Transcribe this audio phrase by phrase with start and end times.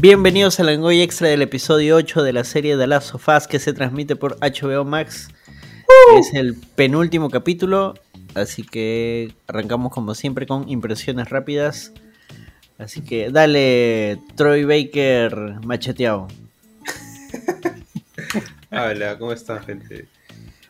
[0.00, 3.58] Bienvenidos al Langoy Extra del episodio 8 de la serie de Last of Us que
[3.58, 5.28] se transmite por HBO Max.
[6.16, 7.94] Es el penúltimo capítulo,
[8.36, 11.92] así que arrancamos como siempre con impresiones rápidas.
[12.78, 16.28] Así que dale, Troy Baker macheteado.
[18.70, 20.06] Hola, ¿cómo están, gente?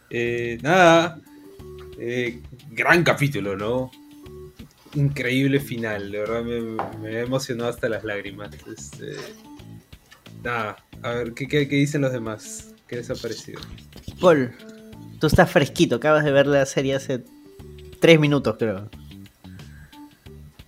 [0.08, 1.20] Eh, nada,
[1.98, 2.40] eh,
[2.70, 3.90] gran capítulo, ¿no?
[4.98, 6.60] Increíble final, de verdad me,
[7.00, 8.50] me ha emocionado hasta las lágrimas.
[8.66, 9.16] Este,
[10.42, 12.74] nada, a ver, ¿qué, qué, qué dicen los demás?
[12.88, 13.60] ¿Qué les ha parecido?
[14.20, 14.52] Paul,
[15.20, 17.22] tú estás fresquito, acabas de ver la serie hace
[18.00, 18.88] 3 minutos, creo.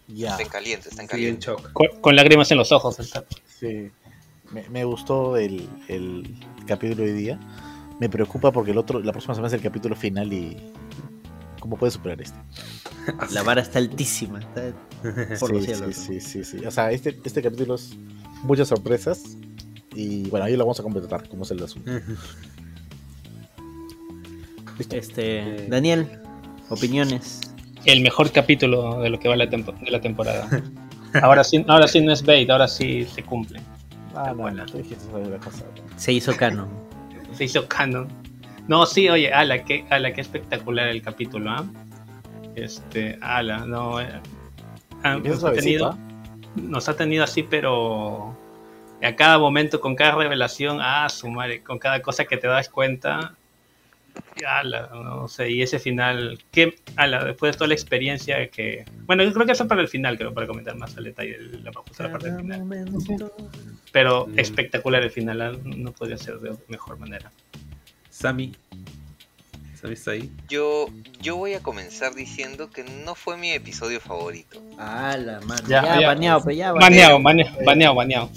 [0.09, 1.47] Ya, Está en caliente, está en Sí, en caliente.
[1.47, 1.73] shock.
[1.73, 2.99] Con, con lágrimas en los ojos.
[3.01, 3.25] está.
[3.59, 3.91] sí.
[4.53, 6.35] Me, me gustó el, el
[6.67, 7.41] capítulo de hoy día.
[8.01, 10.57] Me preocupa porque el otro, la próxima semana es el capítulo final y.
[11.61, 12.39] ¿Cómo puede superar este?
[13.33, 14.41] La vara está altísima.
[14.41, 14.73] está
[15.39, 15.95] por los sí, cielos.
[15.97, 16.67] sí, sí, sí, sí.
[16.67, 17.91] O sea, este, este capítulo es
[18.43, 19.37] muchas sorpresas.
[19.95, 21.91] Y bueno, ahí lo vamos a completar, como es el asunto.
[24.79, 24.97] Listo.
[24.97, 26.07] Este, Daniel,
[26.71, 27.41] opiniones.
[27.85, 30.49] El mejor capítulo de lo que va la, tempo- de la temporada.
[31.23, 33.61] Ahora sí, ahora sí no es bait, ahora sí se cumple.
[34.15, 34.49] Ah, no.
[35.97, 36.69] Se hizo canon.
[37.35, 38.07] Se hizo canon.
[38.71, 41.65] No, sí, oye, ala, qué, ala, qué espectacular el capítulo, ¿ah?
[42.55, 44.01] Este, ala, no.
[44.01, 44.07] eh,
[45.03, 45.99] ah, nos, ha tenido, ¿ah?
[46.55, 48.33] nos ha tenido así, pero
[49.03, 52.69] a cada momento, con cada revelación, ah, su madre, con cada cosa que te das
[52.69, 53.35] cuenta,
[54.41, 58.85] y ala, no sé, y ese final, que, ala, después de toda la experiencia que.
[59.05, 61.73] Bueno, yo creo que eso para el final, creo, para comentar más al detalle la,
[61.73, 62.69] justo la parte del final.
[63.91, 64.39] Pero Mm.
[64.39, 67.33] espectacular el final, ah, no podría ser de mejor manera.
[68.21, 68.55] Sammy.
[69.81, 70.31] Sammy está ahí.
[70.49, 70.89] Yo,
[71.23, 74.63] yo voy a comenzar diciendo que no fue mi episodio favorito.
[74.79, 75.65] Ah, la madre.
[75.69, 76.07] Ya, Ya, ya.
[76.09, 78.31] baneado, pero ya Baneado, baneado, baneado, baneado.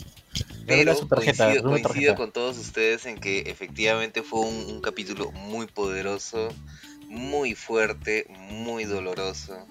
[0.65, 6.47] Pero tarjeta, coincido, con todos ustedes en que efectivamente fue un, un capítulo muy poderoso,
[7.09, 9.67] muy fuerte, muy doloroso.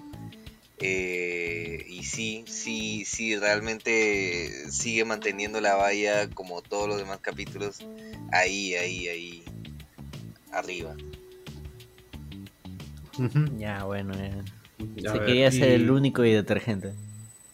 [0.77, 7.79] Eh, y sí, sí, sí, realmente sigue manteniendo la valla como todos los demás capítulos.
[8.31, 9.42] Ahí, ahí, ahí.
[10.53, 10.95] Arriba.
[13.57, 14.13] Ya, bueno.
[14.15, 14.31] eh.
[15.01, 16.93] Se ver, quería ser el único y detergente.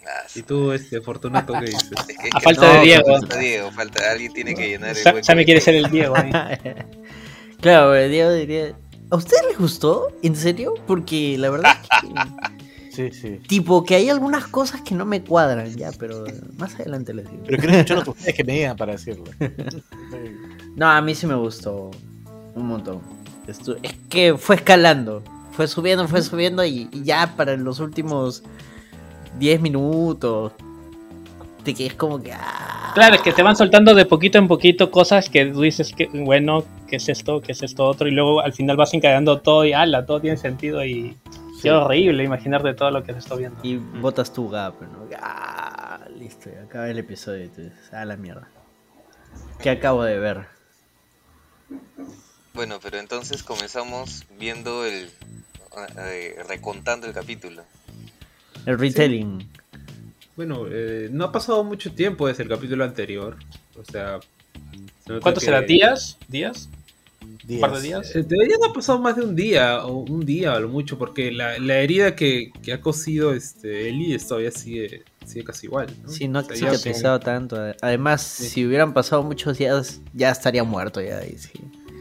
[0.06, 1.92] Ah, Y tú, este, Fortunato, ¿qué dices?
[1.92, 3.06] es que- es A que falta no, de Diego.
[3.20, 5.24] Falta Diego, falta, alguien tiene que llenar el hueco.
[5.24, 6.16] Sammy quiere ser el Diego.
[6.16, 6.32] ahí.
[7.62, 8.74] claro, pero Diego diría.
[9.12, 10.08] ¿A ustedes les gustó?
[10.24, 10.74] ¿En serio?
[10.88, 12.14] Porque la verdad es que.
[12.92, 13.40] Sí, sí.
[13.48, 16.26] tipo, que hay algunas cosas que no me cuadran ya, pero
[16.58, 17.44] más adelante les digo.
[17.46, 19.24] Pero quiero escuchar lo que ustedes que me digan para decirlo.
[20.76, 21.92] No, a mí sí me gustó
[22.60, 23.02] un montón.
[23.48, 25.24] Estu- es que fue escalando.
[25.52, 28.44] Fue subiendo, fue subiendo y, y ya para los últimos
[29.38, 30.54] 10 minutos.
[31.66, 32.32] De que es como que.
[32.34, 32.92] ah.
[32.96, 36.08] Claro, es que te van soltando de poquito en poquito cosas que tú dices que,
[36.14, 37.42] bueno, ¿qué es esto?
[37.42, 38.08] ¿Qué es esto otro?
[38.08, 41.16] Y luego al final vas encadenando todo y ala, todo tiene sentido y
[41.56, 41.64] Sí.
[41.64, 43.60] qué horrible imaginarte todo lo que se está viendo.
[43.64, 45.06] Y botas tu gap, ¿no?
[45.22, 48.48] Ah, listo, ya acaba el episodio y tú dices, ah, la mierda.
[49.62, 50.46] ¿Qué acabo de ver?
[52.54, 55.10] Bueno, pero entonces comenzamos viendo el.
[55.98, 57.64] eh, recontando el capítulo.
[58.66, 59.48] El retelling.
[60.36, 63.38] Bueno, eh, no ha pasado mucho tiempo desde el capítulo anterior.
[63.78, 64.20] O sea.
[65.06, 65.62] se nota ¿Cuántos que- será?
[65.62, 66.18] ¿Días?
[66.28, 66.70] ¿Días?
[67.44, 67.62] Días.
[67.62, 68.16] par de días?
[68.16, 70.98] Eh, Debería no ha pasado más de un día, o un día a lo mucho,
[70.98, 75.88] porque la, la herida que, que ha cosido este Eli todavía sigue, sigue casi igual.
[76.04, 76.10] ¿no?
[76.10, 77.58] Sí, no O sea, te ha pesado tanto.
[77.82, 78.50] Además, Sí.
[78.50, 81.26] si hubieran pasado muchos días, ya estaría muerto ya.
[81.26, 81.52] y sí.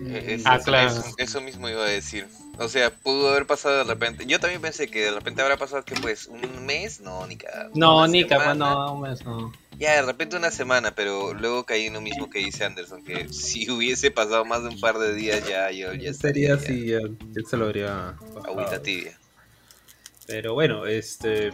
[0.07, 0.89] Eh, es- Ah, eso- claro.
[0.91, 2.27] Eso, eso mismo iba a decir.
[2.59, 4.27] O sea, pudo haber pasado de repente.
[4.27, 7.71] Yo también pensé que de repente habrá pasado que pues un mes, no, ni cada.
[7.75, 8.55] No, ni semana.
[8.55, 9.53] no, un mes, no.
[9.79, 13.29] Ya, de repente una semana, pero luego caí en lo mismo que dice Anderson, que
[13.33, 16.87] si hubiese pasado más de un par de días ya yo ya Sería estaría así,
[16.87, 16.99] ya,
[17.33, 18.47] ya se lo habría bajado.
[18.61, 19.17] agüita tibia.
[20.27, 21.51] Pero bueno, este.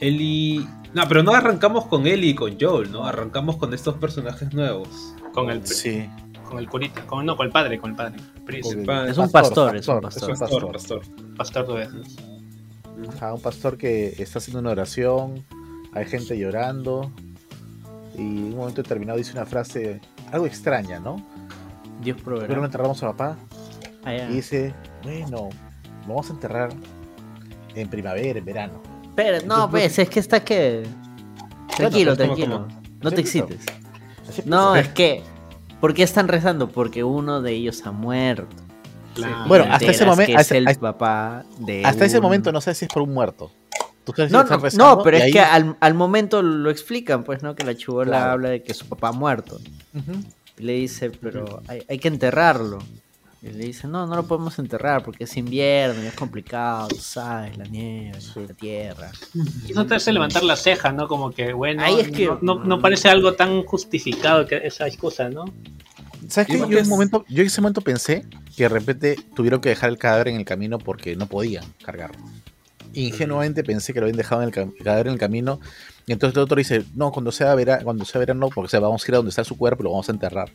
[0.00, 0.66] Eli.
[0.94, 3.04] No, pero no arrancamos con Eli y con Joel, ¿no?
[3.06, 5.11] Arrancamos con estos personajes nuevos.
[5.32, 6.08] Con el, Sí.
[6.48, 8.16] con el curita, con, no, con el padre, con el padre.
[8.48, 10.30] El pa- Es un pastor, es un pastor.
[10.30, 11.00] Es un Pastor, pastor.
[11.00, 11.36] pastor.
[11.36, 12.16] pastor de ovejas.
[13.16, 15.42] Ajá, un pastor que está haciendo una oración,
[15.94, 17.10] hay gente llorando
[18.14, 20.00] y en un momento determinado dice una frase
[20.30, 21.16] algo extraña, ¿no?
[22.02, 22.64] Dios Pero no proveerá.
[22.64, 23.36] enterramos a papá
[24.04, 24.74] Ah, y dice,
[25.04, 25.48] bueno,
[26.06, 26.70] vamos a enterrar
[27.74, 28.82] en primavera, en verano.
[29.14, 30.82] Pero, no, pues, es que está que.
[31.76, 32.68] Tranquilo, Bueno, ¿cómo, tranquilo.
[33.02, 33.64] No te excites.
[34.28, 35.22] Así No, es que.
[35.80, 36.68] ¿Por qué están rezando?
[36.68, 38.54] Porque uno de ellos ha muerto.
[39.14, 39.44] Claro.
[39.48, 41.84] Bueno, hasta ese enteras momen- que es hasta- el hasta- papá de.
[41.84, 43.50] hasta ese momento no sé si es por un muerto.
[44.04, 46.40] Tú sabes si No, están no, rezando no, pero es ahí- que al, al momento
[46.42, 47.54] lo explican, pues, ¿no?
[47.54, 47.74] Que la
[48.10, 48.30] Claro.
[48.32, 49.60] habla de que su papá ha muerto.
[50.58, 52.78] Y le dice, pero hay, hay que enterrarlo.
[53.42, 56.94] Y le dice, no, no lo podemos enterrar porque es invierno y es complicado, tú
[57.00, 59.10] sabes, la nieve, la tierra.
[59.66, 61.08] Y eso te hace levantar la ceja, ¿no?
[61.08, 64.86] Como que, bueno, Ahí es que- no, no- no parece algo tan justificado que esa
[64.86, 65.44] excusa, ¿no?
[66.28, 66.58] ¿Sabes qué?
[66.58, 68.24] Yo en, es- momento, yo en ese momento pensé
[68.56, 72.24] que de repente tuvieron que dejar el cadáver en el camino porque no podían cargarlo.
[72.94, 74.54] Ingenuamente pensé que lo habían dejado en el,
[74.84, 75.58] cadáver en el camino.
[76.06, 78.78] Y entonces el otro dice, no, cuando sea verano, cuando sea verano, porque o sea,
[78.80, 80.50] vamos a ir a donde está su cuerpo y lo vamos a enterrar.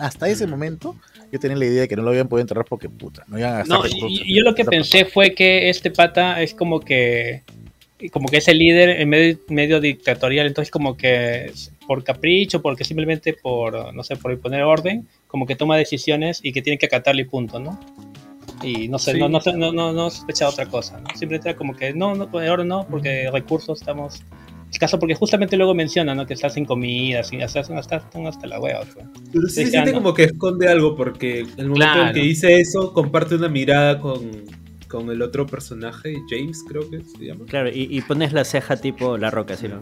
[0.00, 0.96] Hasta ese momento
[1.30, 3.52] yo tenía la idea de que no lo habían podido enterrar porque puta, no iban
[3.54, 4.10] a gastar No, recursos.
[4.24, 7.42] y- y yo lo que pensé fue que este pata es como que
[8.12, 11.52] como que es el líder en medio, medio dictatorial, entonces como que
[11.86, 16.52] por capricho, porque simplemente por, no sé, por imponer orden, como que toma decisiones y
[16.52, 17.78] que tiene que acatarle y punto, ¿no?
[18.62, 19.18] Y no sé, Sí.
[19.18, 21.10] no, no, no, no, no sospecha otra cosa, ¿no?
[21.10, 24.22] Simplemente era como que no, no, pues ahora no, porque recursos estamos
[24.70, 26.26] escasos, porque justamente luego menciona, ¿no?
[26.26, 28.80] Que están sin comida, sin, hasta, hasta, están hasta la hueva.
[29.32, 32.92] Pero sí se siente como que esconde algo, porque el momento en que dice eso,
[32.92, 34.30] comparte una mirada con,
[34.88, 37.44] con el otro personaje, James, creo que se llama.
[37.46, 39.68] Claro, y, y pones la ceja tipo la roca, ¿sí?
[39.68, 39.80] ¿no?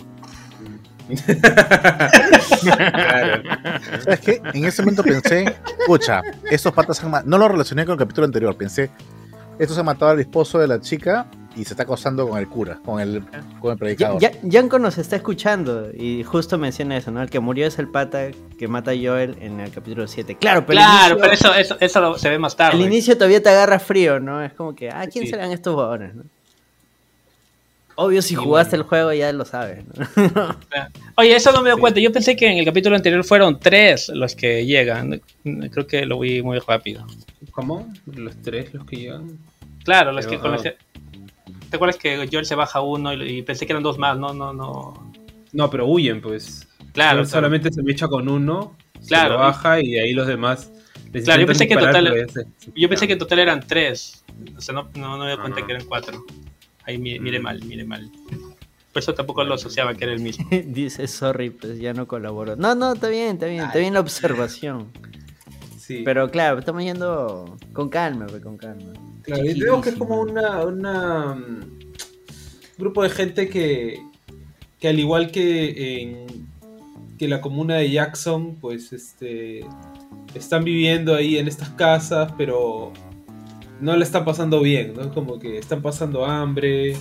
[2.60, 3.42] claro.
[4.04, 4.42] ¿Sabes qué?
[4.52, 5.54] En ese momento pensé,
[5.86, 8.90] pucha, estos patas han No lo relacioné con el capítulo anterior, pensé,
[9.58, 12.78] estos han matado al esposo de la chica y se está acosando con el cura,
[12.84, 13.22] con el,
[13.60, 14.20] con el Ya, predicador.
[14.20, 17.20] ya- Yanko nos está escuchando y justo menciona eso, ¿no?
[17.20, 18.28] El que murió es el pata
[18.58, 20.36] que mata a Joel en el capítulo 7.
[20.36, 22.78] Claro, pero, Claro, pero eso, eso, eso lo- se ve más tarde.
[22.78, 24.42] al inicio todavía te agarra frío, ¿no?
[24.42, 25.30] Es como que, ah, ¿quién Sí.
[25.30, 26.14] serán estos huevones?
[26.14, 26.22] no?
[28.00, 28.82] Obvio, si jugaste bueno.
[28.84, 30.06] el juego ya lo sabes, ¿no?
[31.16, 31.98] Oye, eso no me doy cuenta.
[31.98, 35.20] Yo pensé que en el capítulo anterior fueron tres los que llegan.
[35.72, 37.04] Creo que lo vi muy rápido.
[37.50, 37.92] ¿Cómo?
[38.06, 39.36] Los tres los que llegan.
[39.82, 40.64] Claro, los Pero, que con los ah.
[40.70, 40.76] que-
[41.70, 44.18] ¿Te acuerdas que Joel se baja uno y, y pensé que eran dos más?
[44.18, 45.12] No, no, no.
[45.52, 46.66] No, pero huyen, pues.
[46.92, 48.76] Claro, solamente se me echa con uno,
[49.06, 49.34] Claro.
[49.34, 50.70] se baja y ahí los demás.
[51.12, 54.24] les Claro, yo pensé que en total- se Yo pensé que en total eran tres.
[54.56, 55.66] O sea, no, no, no me di cuenta Ah.
[55.66, 56.24] que eran cuatro.
[56.84, 57.42] Ahí mi- mire Mm.
[57.42, 58.10] mal, mire mal.
[58.92, 60.46] Por eso tampoco lo asociaba que era el mismo.
[60.66, 62.56] Dice, sorry, pues ya no colaboro.
[62.56, 64.88] No, no, está bien, está bien, está bien la observación.
[65.78, 66.02] Sí.
[66.04, 68.92] Pero claro, estamos yendo con calma, pues, con calma.
[69.28, 71.60] Claro, y veo que es como una, una mm,
[72.78, 74.00] grupo de gente que,
[74.80, 76.48] que al igual que en
[77.18, 79.66] que la comuna de Jackson, pues este
[80.34, 82.92] están viviendo ahí en estas casas, pero
[83.80, 85.12] no le están pasando bien, ¿no?
[85.12, 86.96] Como que están pasando hambre,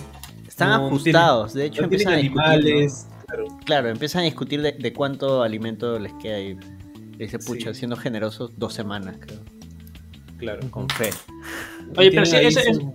[0.46, 2.88] Están No, ajustados, de hecho no empiezan a discutir,
[3.26, 3.44] claro.
[3.64, 6.56] Claro, empiezan a discutir de, de cuánto alimento les queda y
[7.16, 7.78] dice, pucha, Sí.
[7.80, 9.38] siendo generosos, dos semanas, creo.
[10.36, 10.68] claro.
[10.70, 11.10] Con fe.
[11.96, 12.92] Oye, pero sí, es, es- su-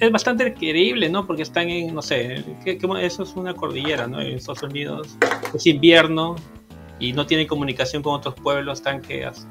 [0.00, 1.26] es bastante creíble, ¿no?
[1.26, 4.20] Porque están en, no sé, ¿qué- qué- eso es una cordillera, ¿no?
[4.20, 5.16] En Estados Unidos
[5.54, 6.36] es invierno
[6.98, 9.46] y no tienen comunicación con otros pueblos, están que as-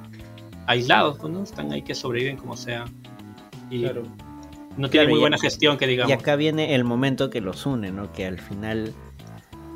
[0.67, 1.43] aislados, ¿no?
[1.43, 2.85] Están ahí que sobreviven como sea.
[3.69, 4.03] Y claro.
[4.77, 6.09] no tienen Claro, muy y- buena gestión, que digamos.
[6.09, 8.11] Y acá viene el momento que los une, ¿no?
[8.13, 8.93] Que al final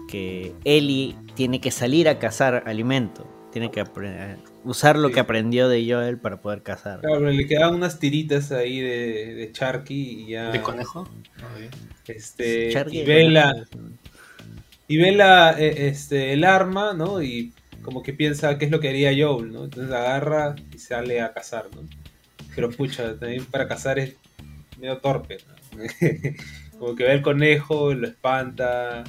[0.08, 3.28] que Ellie tiene que salir a cazar alimento.
[3.52, 5.14] Tiene que apre- usar lo Sí.
[5.16, 7.02] que aprendió de Joel para poder cazar.
[7.02, 10.52] Claro, pero le quedaban unas tiritas ahí de, de Charky y ya.
[10.52, 11.08] ¿De conejo?
[12.08, 13.90] Este, Charlie y de ve la, conejos, ¿no?
[14.88, 17.22] y ve la, eh, este, el arma, ¿no?
[17.22, 19.66] Y como que piensa qué es lo que haría Joel, ¿no?
[19.66, 21.82] Entonces agarra y sale a cazar, ¿no?
[22.56, 24.16] Pero pucha, también para cazar es
[24.80, 25.84] medio torpe, ¿no?
[26.80, 29.04] como que ve el conejo, lo espanta,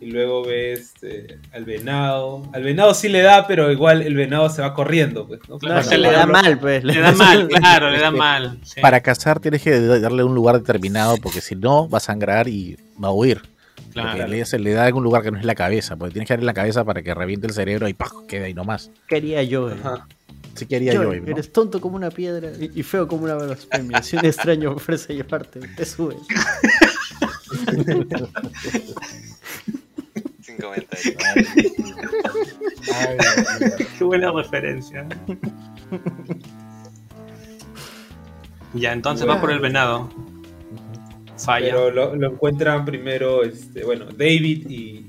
[0.00, 2.48] y luego ve este, al venado.
[2.52, 5.58] Al venado sí le da, pero igual el venado se va corriendo, pues, ¿no?
[5.58, 6.84] Claro, se le da mal, pues.
[6.84, 8.58] Le da mal, claro, le da mal.
[8.62, 8.80] sí.
[8.80, 12.76] Para cazar tienes que darle un lugar determinado porque si no va a sangrar y
[13.02, 13.42] va a huir.
[13.92, 14.10] Claro.
[14.10, 16.34] Porque le, se le da algún lugar que no es la cabeza, porque tienes que
[16.34, 18.10] darle la cabeza para que reviente el cerebro y ¡pah!
[18.28, 18.90] queda ahí nomás.
[19.08, 19.78] Quería Joel.
[19.82, 20.06] Ajá.
[20.54, 21.30] Sí quería yo, Joel, ¿no?
[21.30, 24.02] eres tonto como una piedra y y feo como una blasfemia.
[24.02, 26.18] Si un extraño ofrece llevarte, te subes.
[30.58, 31.14] Sin comentarios.
[33.98, 35.06] Qué buena referencia.
[38.74, 40.08] ya, entonces va por el venado.
[41.36, 41.66] Falla.
[41.68, 45.06] Pero lo, lo encuentran primero, este, bueno, David y,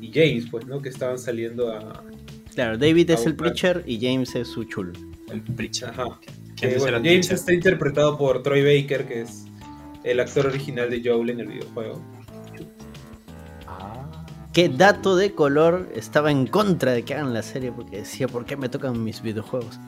[0.00, 0.82] y James, pues, ¿no?
[0.82, 2.02] Que estaban saliendo a...
[2.54, 4.92] Claro, David es el preacher y James es su chul.
[5.30, 5.88] el Preacher.
[5.90, 6.18] Ajá.
[6.56, 7.34] ¿Quién Eh, bueno, James Preacher?
[7.34, 9.44] está interpretado por Troy Baker, que es
[10.04, 12.02] el actor original de Joel en el videojuego.
[14.52, 17.72] ¿Qué dato de color estaba en contra de que hagan la serie?
[17.72, 19.78] Porque decía, ¿por qué me tocan mis videojuegos?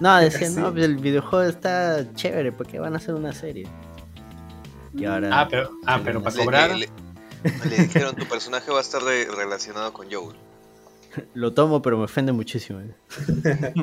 [0.00, 0.56] No, decía, Sí.
[0.56, 3.66] no, el videojuego está chévere, ¿por qué van a hacer una serie?
[4.94, 6.70] Y ahora Ah, pero, ah, pero para cobrar.
[6.76, 6.88] le-
[7.44, 10.36] le- le dijeron, tu personaje va a estar re- relacionado con Joel.
[11.34, 12.80] lo tomo, pero me ofende muchísimo.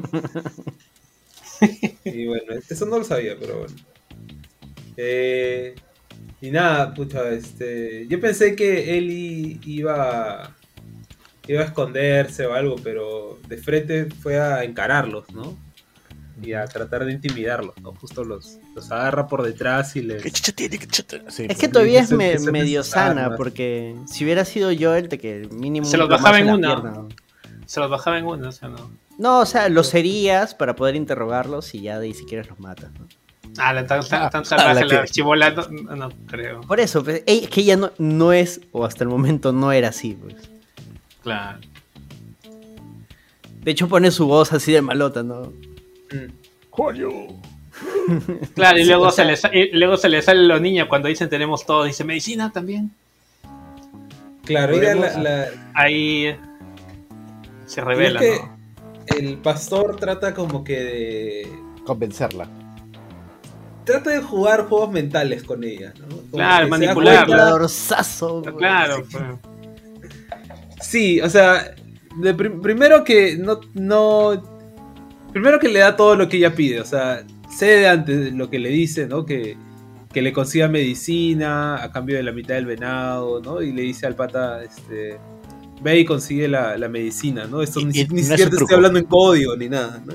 [2.06, 3.76] Y bueno, eso no lo sabía, pero bueno.
[4.96, 5.76] Eh,
[6.42, 8.08] y nada, pucha, este.
[8.08, 10.56] Yo pensé que Eli iba.
[11.48, 15.58] iba a esconderse o algo, pero de frente fue a encararlos, ¿no?
[16.42, 17.94] Y a tratar de intimidarlos, ¿no?
[17.96, 20.24] Justo los, los agarra por detrás y les.
[20.24, 20.78] ¿Qué chucha tiene?
[20.80, 21.18] ¿Qué chucha?
[21.28, 21.58] Sí, Es pues.
[21.58, 25.86] que todavía es me- medio sana, porque si hubiera sido Joel, de que mínimo.
[25.86, 26.70] Se los bajaba en una.
[26.70, 27.10] la pierna, ¿no?
[27.66, 28.90] Se los bajaba en uno, o sea, no.
[29.18, 32.58] No, o sea, los herías para poder interrogarlos y ya de ahí si quieres los
[32.62, 32.90] matas.
[32.98, 33.06] ¿no?
[33.58, 36.62] Ah, la tan, tan, tan Ah, la la que- chivola, no, creo.
[36.62, 39.90] Por eso, pues, es que ella no, no es, o hasta el momento no era
[39.90, 40.36] así, pues.
[41.24, 41.60] Claro.
[43.62, 45.52] De hecho pone su voz así de malota, ¿no?
[46.12, 46.32] Mm.
[48.56, 50.88] Claro, y Sí, luego, o se sea- le y luego se le salen los niños
[50.88, 51.84] cuando dicen tenemos todo.
[51.84, 52.92] Dice medicina también.
[54.46, 56.36] Claro, la- la, Ahí
[57.66, 58.58] se revela, Y es que- ¿no?
[59.18, 61.60] el pastor trata como que de.
[61.86, 62.48] Convencerla.
[63.92, 66.08] Trata de jugar juegos mentales con ella, ¿no?
[66.08, 66.68] Como Claro,
[68.44, 68.58] pues.
[68.58, 69.24] Claro, pues.
[70.82, 71.74] Sí, o sea,
[72.22, 74.60] de prim- primero que no, no.
[75.32, 78.60] Primero que le da todo lo que ella pide, o sea, cede ante lo que
[78.60, 79.26] le dice, ¿no?
[79.26, 79.58] Que,
[80.12, 83.62] que le consiga medicina a cambio de la mitad del venado, ¿no?
[83.62, 85.18] Y le dice al pata, este.
[85.82, 87.62] Ve y consigue la, la medicina, ¿no?
[87.62, 90.02] Esto Y- ni, y ni no es siquiera te estoy hablando en código ni nada,
[90.06, 90.14] ¿no?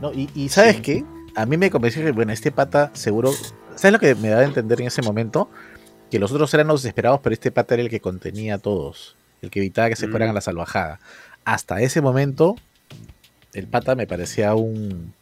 [0.00, 1.04] No, y, y ¿sabes qué?
[1.40, 3.32] A mí me convenció que, bueno, este pata seguro...
[3.76, 5.48] ¿Sabes lo que me da a entender en ese momento?
[6.10, 9.16] Que los otros eran los desesperados, pero este pata era el que contenía a todos.
[9.42, 10.32] El que evitaba que se fueran Mm.
[10.32, 11.00] a la salvajada.
[11.44, 12.56] Hasta ese momento,
[13.54, 15.14] el pata me parecía un...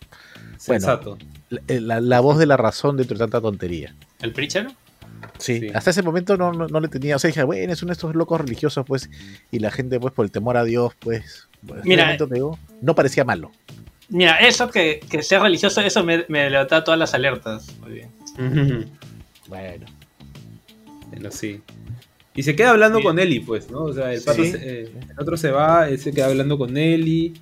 [0.66, 0.80] Bueno.
[0.80, 1.18] Sensato.
[1.50, 3.94] La, la- la voz de la razón dentro de tanta tontería.
[4.20, 4.68] ¿El preacher?
[5.38, 5.68] Sí, Sí.
[5.72, 7.14] hasta ese momento no, no, no le tenía...
[7.14, 9.08] O sea, dije, bueno, es uno de estos locos religiosos, pues,
[9.52, 11.48] y la gente, pues, por el temor a Dios, pues...
[11.66, 13.52] pues, Mira, digo, no parecía malo.
[14.10, 17.66] Mira, eso que, que sea religioso, eso me, me levanta todas las alertas.
[17.80, 18.10] Muy bien.
[19.48, 19.86] Bueno.
[21.08, 21.62] Bueno, sí.
[22.34, 23.80] Y se queda hablando con Eli, pues, ¿no?
[23.84, 24.26] O sea, el, Sí.
[24.26, 27.32] pato se- eh, el otro se va, él se queda hablando con Eli.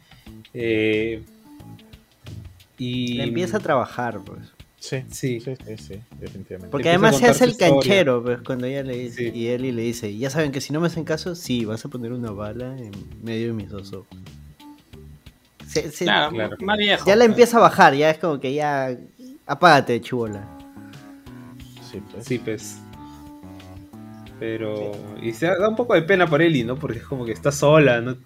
[0.54, 1.22] eh,
[2.78, 3.14] y.
[3.14, 4.40] Le empieza a trabajar, pues.
[4.78, 5.40] Sí, Sí.
[5.40, 6.70] sí, sí, sí, definitivamente.
[6.70, 7.74] Porque además se hace el historia.
[7.74, 9.36] canchero, pues, cuando ella le dice, Sí.
[9.36, 11.88] y Eli le dice, ya saben que si no me hacen caso, sí, vas a
[11.88, 12.92] poner una bala en
[13.22, 14.16] medio de mis dos ojos.
[15.82, 16.56] Se- se- Claro, claro.
[16.62, 17.04] más viejo.
[17.06, 18.96] ya la empieza a bajar, ya es como que ya,
[19.46, 20.46] apágate, chibola.
[21.90, 22.24] Sí, pues.
[22.26, 22.76] Sí, pues.
[24.38, 24.92] Pero.
[25.22, 26.76] Y se da un poco de pena por Eli, ¿no?
[26.76, 28.16] Porque es como que está sola, ¿no?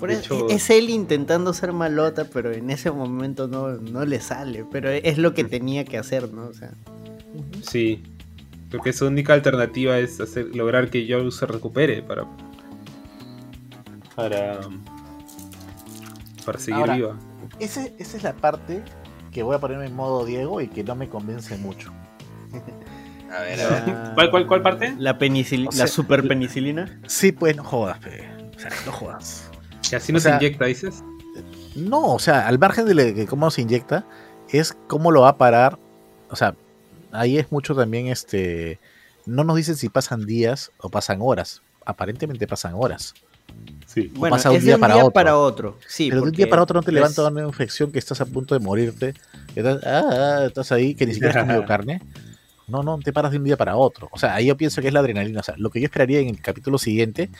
[0.00, 4.64] Por hecho- es él intentando ser malota, pero en ese momento no, no le sale.
[4.70, 6.46] Pero es lo que tenía que hacer, ¿no?
[6.46, 6.70] O sea,
[7.62, 8.02] Sí.
[8.70, 12.24] Porque su única alternativa es hacer, lograr que Joe se recupere para.
[14.14, 14.60] Para.
[16.46, 17.18] Para seguir Ahora, viva.
[17.60, 18.82] Ese- esa es la parte
[19.32, 21.92] que voy a ponerme en modo Diego y que no me convence mucho.
[23.30, 24.14] A ver, a ver.
[24.14, 24.94] ¿Cuál, cuál, cuál parte?
[24.98, 27.00] La, penicil- O sea, la super penicilina.
[27.06, 28.26] Sí, pues no jodas, pe.
[28.56, 29.50] O sea, no jodas.
[29.88, 31.02] Que así no o sea- se inyecta, dices.
[31.74, 34.06] No, o sea, al margen de le- de cómo se inyecta,
[34.48, 35.78] es cómo lo va a parar.
[36.30, 36.54] O sea,
[37.12, 38.78] ahí es mucho también este.
[39.26, 41.62] No nos dicen si pasan días o pasan horas.
[41.84, 43.12] Aparentemente pasan horas.
[43.86, 44.12] Sí.
[44.14, 45.12] Bueno, pasa un es día de un para día otro.
[45.12, 45.78] para otro.
[45.88, 48.20] Sí, Pero de un día para otro no te es- levanta una infección que estás
[48.20, 49.14] a punto de morirte.
[49.54, 52.02] que Estás, ah, ah, estás ahí, que ni siquiera has comido carne.
[52.68, 54.08] No, no, te paras de un día para otro.
[54.12, 55.40] O sea, ahí yo pienso que es la adrenalina.
[55.40, 57.30] O sea, lo que yo esperaría en el capítulo siguiente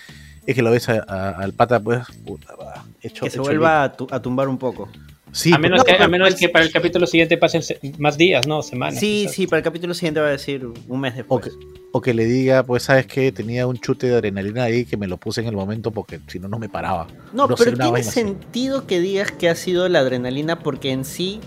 [0.46, 3.42] es que lo ves a- a- al pata, pues, puta, va, hecho, Que se hecho
[3.42, 4.88] vuelva a, tu- a tumbar un poco.
[5.36, 8.46] Sí, a menos, que, a menos que para el capítulo siguiente pasen se- más días,
[8.46, 8.62] ¿no?
[8.62, 8.98] Semanas.
[8.98, 9.34] Sí, quizás.
[9.34, 11.44] sí, para el capítulo siguiente va a decir un mes o, después.
[11.44, 11.50] que,
[11.92, 15.06] o que le diga, pues, sabes que tenía un chute de adrenalina ahí que me
[15.06, 17.06] lo puse en el momento porque si no, no me paraba.
[17.34, 18.10] No, pero tiene así.
[18.12, 21.40] sentido que digas que ha sido la adrenalina porque en sí,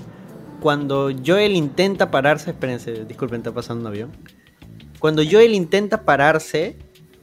[0.62, 4.12] cuando Joel intenta pararse, espérense, disculpen, está pasando un avión.
[5.00, 6.76] Cuando Joel intenta pararse,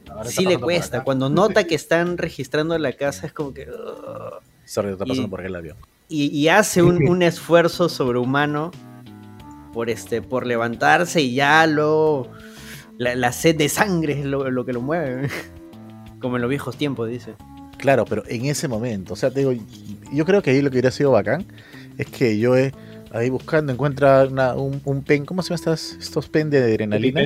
[0.09, 1.03] Ahora sí le cuesta.
[1.03, 3.67] Cuando nota que están registrando la casa es como que...
[3.69, 4.41] "Ugh".
[4.65, 5.77] Sorry, está pasando y- por el avión.
[6.09, 8.71] Y, y hace un, un esfuerzo sobrehumano
[9.73, 12.29] por este por levantarse y ya lo
[12.97, 15.29] la, la sed de sangre es lo, lo que lo mueve
[16.21, 17.33] como en los viejos tiempos dice
[17.77, 19.53] Claro, pero en ese momento, o sea, te digo,
[20.11, 21.45] yo creo que ahí lo que hubiera sido bacán
[21.99, 22.71] es que yo eh,
[23.11, 27.21] ahí buscando encuentra una- un, un pen, ¿cómo se llaman estas, estos pen de adrenalina?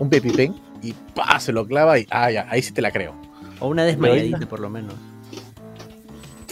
[0.00, 0.52] Un pepipen
[0.82, 3.14] y pa, se lo clava y ah, ya, ahí sí te la creo.
[3.60, 4.94] o una desmayadita por lo menos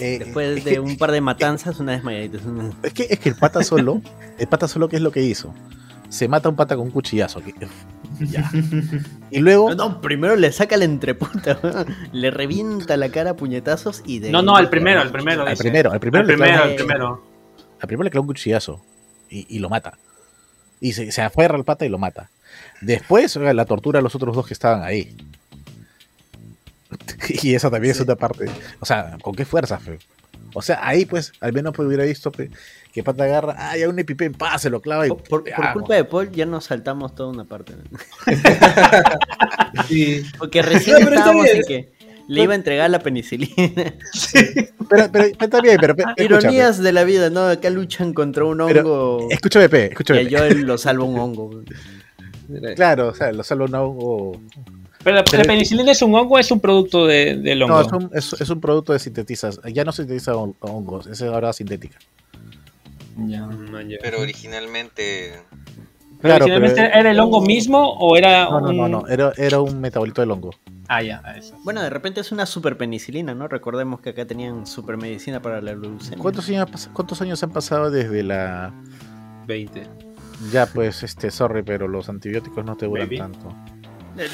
[0.02, 2.38] Eh, después es de que- un par de matanzas una desmayadita
[2.82, 4.00] Es que, es que el pata solo,
[4.38, 5.54] el pata solo, ¿qué es lo que hizo?
[6.09, 7.40] se mata un pata con un cuchillazo.
[7.40, 7.54] que-
[8.21, 8.50] ya.
[9.30, 11.87] Y luego, No, primero le saca la entreputa, weón.
[12.12, 15.47] le revienta la cara a puñetazos y de No, no, al primero, al primero.
[15.47, 17.25] al primero, al primero, Al primero, al primero.
[17.80, 18.85] al primero le clava un cuchillazo
[19.30, 19.97] y, y lo mata.
[20.80, 22.28] Y se, se aferra al pata y lo mata.
[22.82, 25.16] Después, la tortura a los otros dos que estaban ahí.
[27.42, 28.46] Y eso también es otra parte.
[28.80, 29.99] O sea, ¿con qué fuerza, fe?
[30.54, 32.50] O sea, ahí pues, al menos pues, hubiera visto pe,
[32.92, 35.08] que pata agarra, ah, ya un EpiPen, pa, se lo clava y.
[35.08, 37.72] Por, por- por ah, culpa de Paul ya nos saltamos toda una parte.
[37.75, 37.99] ¿no?
[39.88, 40.22] Sí.
[40.38, 41.92] Porque recién No, pero estábamos en que
[42.28, 43.54] le iba a entregar la penicilina.
[44.90, 45.96] Pero, pero, está bien, pero.
[45.96, 46.25] pe- escúchame.
[46.40, 47.46] Ironías de la vida, ¿no?
[47.46, 50.26] Acá luchan contra un Pero, hongo Escúchame, pe, y escúchame.
[50.26, 50.37] pe.
[50.37, 51.62] Joel lo salva un hongo.
[52.76, 54.40] Claro, o sea, lo salva un hongo.
[55.04, 57.75] Pero la, Pero- la penicilina es un hongo o es un producto de, del hongo.
[57.75, 59.61] No, es un, es, es un producto de sintetizas.
[59.73, 61.99] Ya no sintetiza hon- hongos, es ahora sintética.
[63.26, 63.47] Ya.
[63.47, 63.99] Mm, ya.
[64.00, 65.32] Pero originalmente.
[66.21, 68.76] Pero Claro, originalmente pero- ¿Era el hongo mismo o era No, no, un...
[68.76, 69.06] no, no.
[69.09, 70.50] Era, era un metabolito del hongo.
[70.88, 71.54] Ah, ya, eso.
[71.64, 73.49] Bueno, de repente es una super penicilina, ¿no?
[73.49, 76.18] Recordemos que acá tenían super medicina para la leucemia.
[76.18, 78.73] ¿Cuántos años, ¿Cuántos años han pasado desde la.
[79.47, 79.82] 20.
[80.52, 83.18] Ya, pues, este, sorry, pero los antibióticos no te duran Maybe.
[83.18, 83.54] tanto.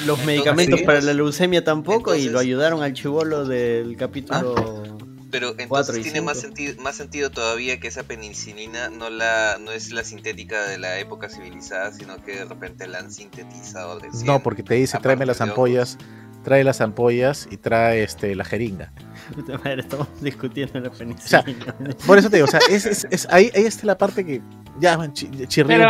[0.07, 4.83] Los medicamentos para la leucemia tampoco y lo ayudaron al chivolo del capítulo.
[5.31, 9.73] Pero Cuatro entonces tiene más sentido, más sentido todavía que esa penicilina no la no
[9.73, 14.25] es la sintética de la época civilizada, sino que de repente la han sintetizado recién.
[14.27, 15.99] No, porque te dice, tráeme las ampollas,
[16.45, 18.91] trae las ampollas y trae este, la jeringa.
[19.35, 21.75] Puta madre, estamos discutiendo la penicilina.
[22.07, 24.41] Por eso te digo, o sea, es, es- es- ahí, ahí está la parte que
[24.81, 25.13] ya Pero un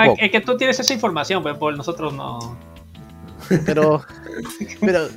[0.02, 0.18] es poco.
[0.20, 2.58] es que tú tienes esa información, pues Paul, nosotros no.
[3.66, 4.04] Pero,
[4.80, 5.08] pero,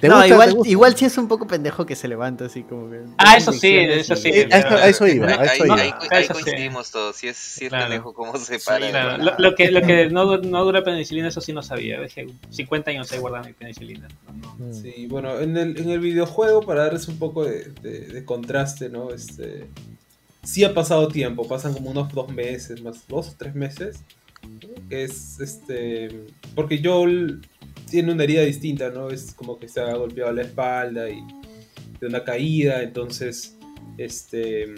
[0.00, 0.70] ¿te no, gusta, igual, te gusta?
[0.70, 3.00] igual sí es un poco pendejo que se levanta así como que.
[3.18, 4.28] Ah, eso sí, eso sí.
[4.30, 5.74] Eh, a, eso, a eso iba, a eso ahí- iba.
[5.76, 6.42] ahí- No, ahí eso sí.
[6.44, 7.16] coincidimos todos.
[7.16, 7.84] Si es, si es Claro.
[7.88, 8.90] pendejo, ¿cómo se Sí, para?
[8.90, 12.00] Claro, lo, lo que, lo que no, no dura penicilina, eso sí no sabía.
[12.00, 14.08] Dejé 50 años ahí guardando mi penicilina.
[14.26, 14.66] No, no.
[14.66, 14.72] Mm.
[14.72, 18.88] Sí, bueno, en el, en el videojuego, para darles un poco de, de- de contraste,
[18.90, 19.10] ¿no?
[19.12, 19.66] Este,
[20.42, 24.00] sí ha pasado tiempo, pasan como unos dos meses, más dos o tres meses.
[24.90, 26.08] Es este.
[26.54, 27.40] Porque Joel
[27.90, 29.10] tiene una herida distinta, ¿no?
[29.10, 31.20] Es como que se ha golpeado la espalda y
[32.00, 33.56] de una caída, entonces.
[33.98, 34.74] Este.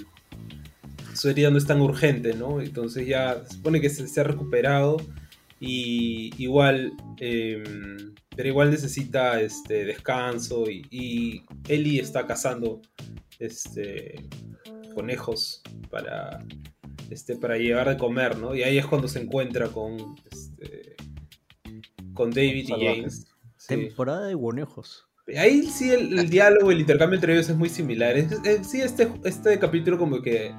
[1.15, 2.61] Su herida no es tan urgente, ¿no?
[2.61, 4.99] Entonces ya se supone que se, ha recuperado
[5.59, 6.93] y igual.
[7.19, 12.81] em, pero igual necesita este descanso y, y Ellie está cazando
[13.41, 14.15] este
[14.95, 16.45] conejos para
[17.11, 18.55] este para llevar de comer, ¿no?
[18.55, 20.15] Y ahí es cuando se encuentra con
[22.19, 22.85] con David y.
[22.87, 23.27] James.
[23.57, 23.69] Sí.
[23.69, 25.07] Temporada de conejos.
[25.37, 28.17] Ahí sí el, el diálogo, el intercambio entre ellos es muy similar.
[28.17, 30.55] Es- es- sí, este, este capítulo como que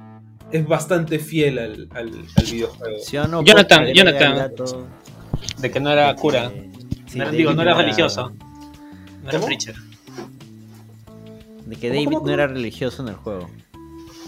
[0.52, 2.98] es bastante fiel al, al, al videojuego.
[3.00, 3.42] ¿Sí o no?
[3.44, 4.50] Jonathan, Jonathan.
[5.58, 6.52] De que no era de que- cura.
[7.06, 8.32] sí, No digo, no era religioso.
[9.22, 9.74] No era preacher.
[11.66, 13.48] De que ¿Cómo, David cómo, no era religioso en el juego.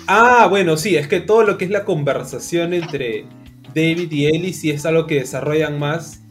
[0.07, 3.27] Ah, bueno, sí, es que todo lo que es la conversación entre
[3.75, 6.22] David y Ellie sí es algo que desarrollan más.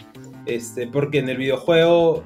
[0.45, 2.23] Este, porque en el videojuego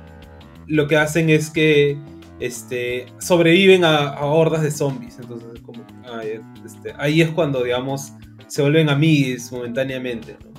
[0.68, 1.98] lo que hacen es que
[2.40, 5.20] este, sobreviven a, a hordas de zombies.
[5.20, 8.14] Entonces, como, ah, este, ahí es cuando, digamos,
[8.48, 10.38] se vuelven amigos momentáneamente.
[10.44, 10.52] ¿no?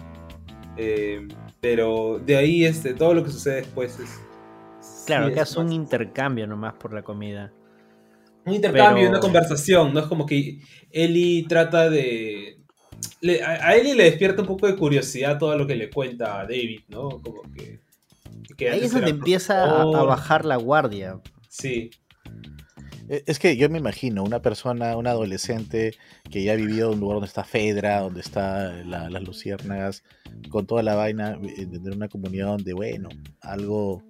[0.76, 1.26] Eh,
[1.60, 4.20] pero de ahí este, todo lo que sucede después es.
[5.06, 7.52] Claro, sí acá es es un más- intercambio nomás por la comida.
[8.44, 10.60] un intercambio, Pero- una conversación, no es como que
[10.92, 12.58] Ellie trata de...
[13.20, 16.40] le- a, a Ellie le despierta un poco de curiosidad todo lo que le cuenta
[16.40, 17.08] a David, ¿no?
[17.08, 17.80] Como que...
[18.56, 21.20] que Ahí es donde empieza a, bajar la guardia.
[21.48, 21.90] Sí,
[23.08, 25.94] Eh, Es que yo me imagino una persona, un adolescente
[26.30, 30.02] que ya ha vivido en un lugar donde está Fedra, donde está la- las luciérnagas,
[30.50, 33.08] con toda la vaina, eh, de una comunión donde, bueno,
[33.40, 34.02] algo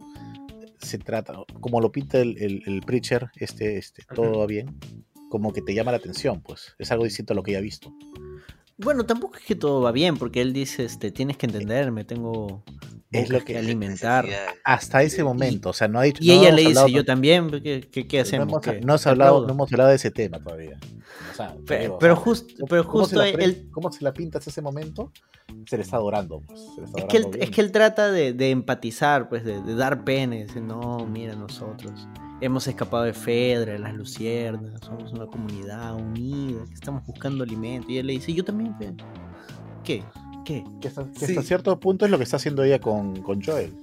[0.79, 4.79] se trata, como lo pinta el, el, el preacher, este, este, todo va bien,
[5.31, 7.63] como que te llama la atención, pues, es algo distinto a lo que ya ha
[7.63, 7.93] visto.
[8.79, 12.63] Bueno, tampoco es que todo va bien, porque él dice, este, tienes que entenderme, tengo
[13.11, 14.27] Es bocas lo que- que alimentar.
[14.65, 16.23] Hasta ese momento, o sea, no ha dicho...
[16.23, 18.49] Y no ella le dice, yo también, ¿qué, qué, qué no hacemos?
[18.49, 18.73] hemos, ¿Qué?
[18.81, 20.79] no hemos ¿Te hablado, no hemos hablado de ese tema todavía.
[21.33, 24.05] O sea, pero, sea, justo, ¿cómo- pero cómo se justo la pre- él, ¿Cómo se
[24.05, 25.11] la pintas ese momento?
[25.67, 26.61] Se le está adorando, pues.
[26.75, 29.63] Se le está es que él, es que él trata de, de empatizar, pues, de,
[29.63, 30.05] de dar
[30.47, 32.07] decir, no, mira nosotros.
[32.41, 37.91] Hemos escapado de Fedra, de las Luciernas, somos una comunidad unida, que estamos buscando alimento.
[37.91, 38.95] Y él le dice, yo también, pe".
[39.85, 40.05] ¿qué?
[40.45, 40.65] ¿Qué?
[40.81, 41.33] Que hasta, que Sí.
[41.33, 43.75] hasta cierto punto es lo que está haciendo ella con, con Joel.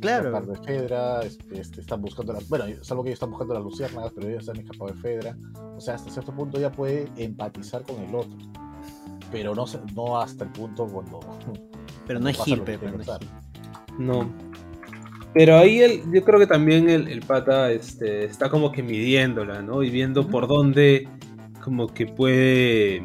[0.00, 0.36] Claro.
[0.36, 2.48] Escapar de Fedra, este, este, están buscando las.
[2.48, 5.36] Bueno, salvo que ellos están buscando las luciérnagas, pero ellos se han escapado de Fedra.
[5.76, 8.36] O sea, hasta cierto punto ella puede empatizar con el otro.
[9.30, 11.20] Pero no, no hasta el punto cuando.
[12.06, 12.98] Pero no es pero
[13.98, 14.22] no.
[14.22, 14.51] No.
[15.34, 19.62] Pero ahí el, yo creo que también el, el pata este, está como que midiéndola,
[19.62, 19.82] ¿no?
[19.82, 21.08] Y viendo por dónde
[21.62, 23.02] como que puede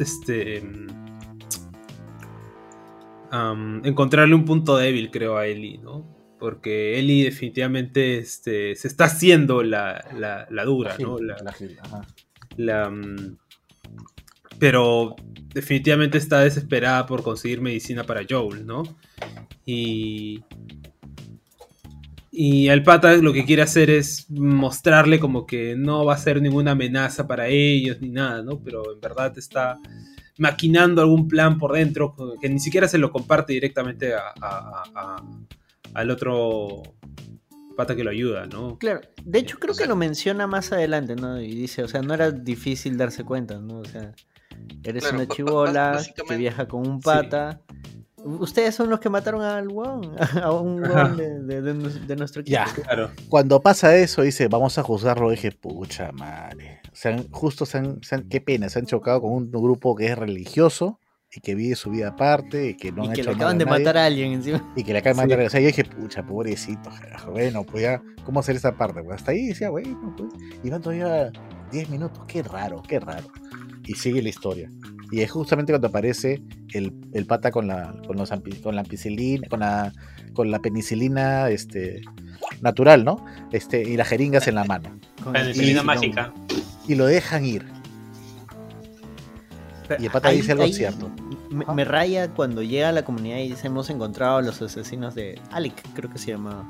[0.00, 0.62] este
[3.30, 6.04] am, encontrarle un punto débil, creo, a Ellie, ¿no?
[6.38, 11.16] Porque Ellie definitivamente este, se está haciendo la, la, la dura, La ¿no?
[11.16, 12.02] Gil, La- la Gil, ajá.
[12.56, 13.36] la, mm,
[14.58, 15.14] pero
[15.54, 18.82] definitivamente está desesperada por conseguir medicina para Joel, ¿no?
[19.64, 20.42] Y.
[22.38, 26.42] Y el pata lo que quiere hacer es mostrarle como que no va a ser
[26.42, 28.60] ninguna amenaza para ellos ni nada, ¿no?
[28.62, 29.78] Pero en verdad está
[30.36, 34.90] maquinando algún plan por dentro que ni siquiera se lo comparte directamente a- a- a-
[35.16, 35.24] a-
[35.94, 36.82] al otro
[37.74, 38.76] pata que lo ayuda, ¿no?
[38.78, 41.40] Claro, de hecho creo O sea- que lo menciona más adelante, ¿no?
[41.40, 43.78] Y dice, o sea, no era difícil darse cuenta, ¿no?
[43.78, 44.12] O sea,
[44.84, 47.60] eres Claro, una chivola que viaja con un pata.
[48.24, 52.16] Ustedes son los que mataron al huevón, a un huevón de, de- de nu- de
[52.16, 52.54] nuestro equipo.
[52.54, 52.64] Ya.
[52.82, 53.10] Claro.
[53.28, 56.80] Cuando pasa eso, dice, vamos a juzgarlo, dije, pucha madre.
[56.92, 59.94] Se han- justo se han, se han- qué pena, se han chocado con un grupo
[59.94, 60.98] que es religioso
[61.32, 63.44] y que vive su vida aparte y que no y han que hecho le nada
[63.50, 64.72] acaban de nadie, matar a alguien encima.
[64.74, 65.28] y que le acaban de Sí.
[65.36, 65.46] matar.
[65.46, 66.90] O sea, yo dije, pucha, pobrecito.
[67.00, 69.02] carajo, Bueno, pues ya, ¿cómo hacer esa parte?
[69.04, 70.30] Pues hasta ahí decía, bueno, pues.
[70.64, 71.30] Y van todavía
[71.70, 73.26] 10 minutos, qué raro, qué raro.
[73.86, 74.70] Y sigue la historia.
[75.12, 78.30] Y es justamente cuando aparece el, el pata con la, con los
[78.62, 79.92] con la ampicilina, con la,
[80.32, 82.02] con la penicilina este,
[82.60, 83.24] natural, ¿no?
[83.52, 84.98] Este, y las jeringas en la mano.
[85.22, 86.32] Con el Penicilina mágica.
[86.88, 87.64] Y lo dejan ir.
[89.88, 91.10] Pero Y el pata ahí- dice algo ahí cierto.
[91.50, 95.14] Me, me raya cuando llega a la comunidad y dice, hemos encontrado a los asesinos
[95.14, 96.68] de Alec, creo que se llamaba.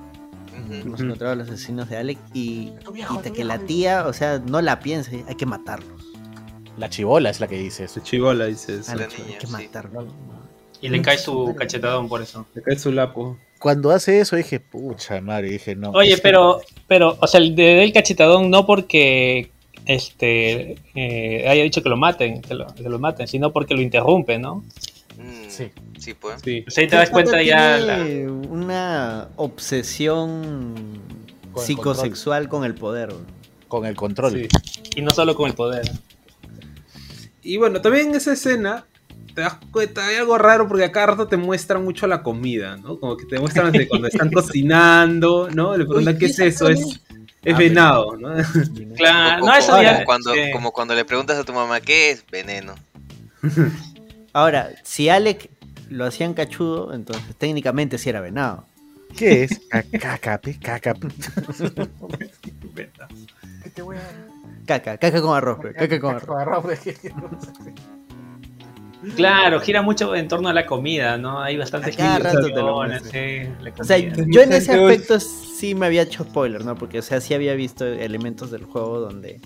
[0.70, 4.12] Hemos encontrado a los asesinos de Alec y, viejo, y tu que la tía, o
[4.12, 6.05] sea, no la piense, hay que matarlos.
[6.78, 7.94] La chivola es la que dice eso.
[7.94, 8.92] Se chivola, dice eso.
[8.92, 9.52] A la La niña, que sí.
[9.52, 10.06] matarlos.
[10.80, 12.46] Y le cae su cachetadón por eso.
[12.54, 13.38] Le cae su lapo.
[13.58, 15.90] Cuando hace eso dije, pucha madre, dije, no.
[15.92, 19.50] Oye, pero, pero, o sea, el de el cachetadón no porque
[19.86, 23.80] este eh, haya dicho que lo maten, que lo, que lo maten, sino porque lo
[23.80, 24.56] interrumpe, ¿no?
[25.18, 25.70] Mm, Sí.
[25.98, 26.42] Sí, pues.
[26.44, 26.62] Sí.
[26.68, 31.00] O sea, ahí te das cuenta ya la- una obsesión
[31.52, 33.14] Con el psicosexual con el poder.
[33.68, 34.32] Con el control.
[34.32, 34.48] sí.
[34.96, 35.90] y no solo con el poder.
[37.46, 38.84] Y bueno, también en esa escena
[39.34, 42.76] te das cuenta, hay algo raro porque a cada rato te muestran mucho la comida,
[42.76, 42.98] ¿no?
[42.98, 45.76] Como que te muestran desde cuando están cocinando, ¿no?
[45.76, 47.00] Le preguntan Uy, qué es eso, es,
[47.48, 48.30] Ah, venado, ¿no?
[48.96, 50.04] Claro, O- no, eso como, ya.
[50.04, 50.40] cuando, sí.
[50.52, 52.74] como cuando le preguntas a tu mamá qué es veneno.
[54.32, 55.48] Ahora, si Alec
[55.88, 58.66] lo hacían cachudo, entonces técnicamente sí era venado.
[59.16, 59.60] ¿Qué es?
[60.00, 60.94] Caca, pe, caca.
[60.94, 61.08] pe.
[63.62, 64.00] ¿Qué te voy a
[64.66, 66.36] Caca, caca con arroz, caca con arroz.
[66.38, 66.64] arroz?
[69.14, 71.40] Claro, gira mucho en torno a la comida, ¿no?
[71.40, 73.76] Hay bastantes A cada rato te lo ilustraciones, muestra.
[73.76, 76.74] sí, O sea, yo en ese aspecto sí me había hecho spoiler, ¿no?
[76.76, 79.40] Porque, o sea, sí había visto elementos del juego donde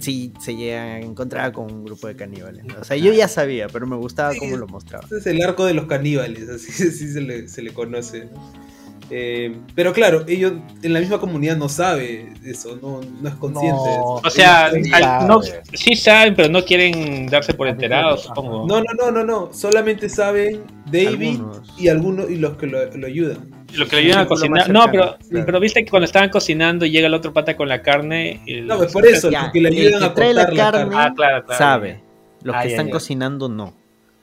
[0.00, 2.64] sí se llegan a encontrar con un grupo de caníbales.
[2.64, 2.74] ¿no?
[2.80, 5.04] O sea, yo ya sabía, pero me gustaba cómo lo mostraba.
[5.04, 8.24] Este es el arco de los caníbales, así, así se, le, se le conoce.
[8.24, 8.67] ¿no?
[9.10, 13.82] Eh, pero claro, ellos en la misma comunidad no sabe eso, no, no es consciente
[13.88, 14.20] de eso.
[14.24, 15.40] O sea, al- no,
[15.72, 18.66] sí saben, pero no quieren darse por enterados, supongo.
[18.66, 20.60] no, no, no, no, no, solamente saben
[20.92, 21.72] David Algunos.
[21.78, 23.38] y algunos y los que lo, lo ayudan.
[23.74, 24.68] Lo que le ayudan a lo cocinar.
[24.70, 25.46] No, pero, claro.
[25.46, 28.40] pero viste que cuando estaban cocinando llega el otro pata con la carne.
[28.46, 30.46] Y No, pues por eso, Ya, porque le el ayudan que a la cortar la
[30.46, 30.56] carne-
[30.90, 30.96] carne.
[30.96, 31.58] Ah, claro, claro.
[31.58, 32.00] Sabe.
[32.42, 32.92] Los Ah, que ya, están ya.
[32.92, 33.74] cocinando no.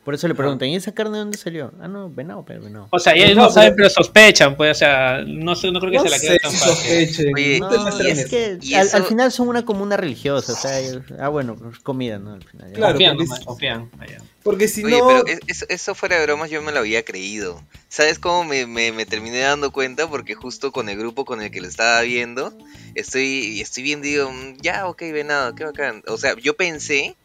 [0.05, 1.71] Por eso le preguntan, ¿y esa carne de dónde salió?
[1.81, 2.87] Ah, no, venado, pero venado.
[2.91, 5.97] O sea, ellos No, saben, pero sospechan, pues, o sea, no, sé, no creo que
[5.97, 6.75] No se la quede tan fácil.
[6.75, 7.33] sospechen.
[7.33, 11.29] Oye, no es que Y al, final son una comuna religiosa, o sea, ellos- ah,
[11.29, 12.33] bueno, pues comida, ¿no?
[12.35, 12.75] Al final, ya.
[12.75, 13.89] Claro, confían, nomás, confían.
[13.97, 14.21] allá.
[14.45, 15.07] Porque si Oye, no.
[15.07, 17.63] pero es- eso, eso fuera de bromas yo me lo había creído.
[17.89, 20.07] ¿Sabes cómo me, me, me terminé dando cuenta?
[20.07, 22.53] Porque justo con el grupo con el que lo estaba viendo,
[22.93, 26.03] estoy, estoy viendo y digo, "Mm, ya, ok, venado, qué bacán.
[26.05, 27.15] O sea, yo pensé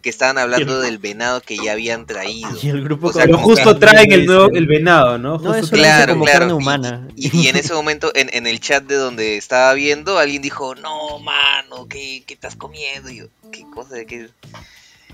[0.00, 2.56] que estaban hablando del venado que ya habían traído.
[2.62, 5.32] Y el grupo O sea, pero justo traen el, nuevo, el venado, ¿no?
[5.38, 6.38] No, Justo eso Claro, como claro.
[6.40, 7.08] carne y- humana.
[7.14, 10.74] Y, y en ese momento, en, en el chat de donde estaba viendo, alguien dijo,
[10.76, 13.10] no, mano, ¿qué, qué estás comiendo?
[13.10, 14.30] Y yo, ¿qué cosa de qué?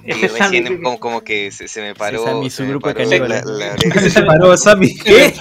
[0.07, 2.95] Y Ese Sammy recién como, como que se, se me paró, Sammy, su grupo de
[2.95, 3.45] paró caníbales.
[3.45, 4.01] la- la oreja.
[4.11, 4.95] Se paró Sammy.
[5.05, 5.35] ¿Qué?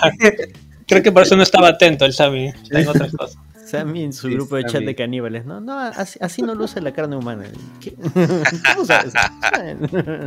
[0.87, 2.51] Creo que por eso no estaba atento el Sammy.
[2.87, 3.37] Otras cosas.
[3.65, 5.43] Sammy en su Sí, grupo de chat de caníbales.
[5.45, 7.45] No, no, así, así no luce la carne humana.
[7.81, 7.95] ¿Qué?
[7.95, 9.11] ¿Cómo sabes?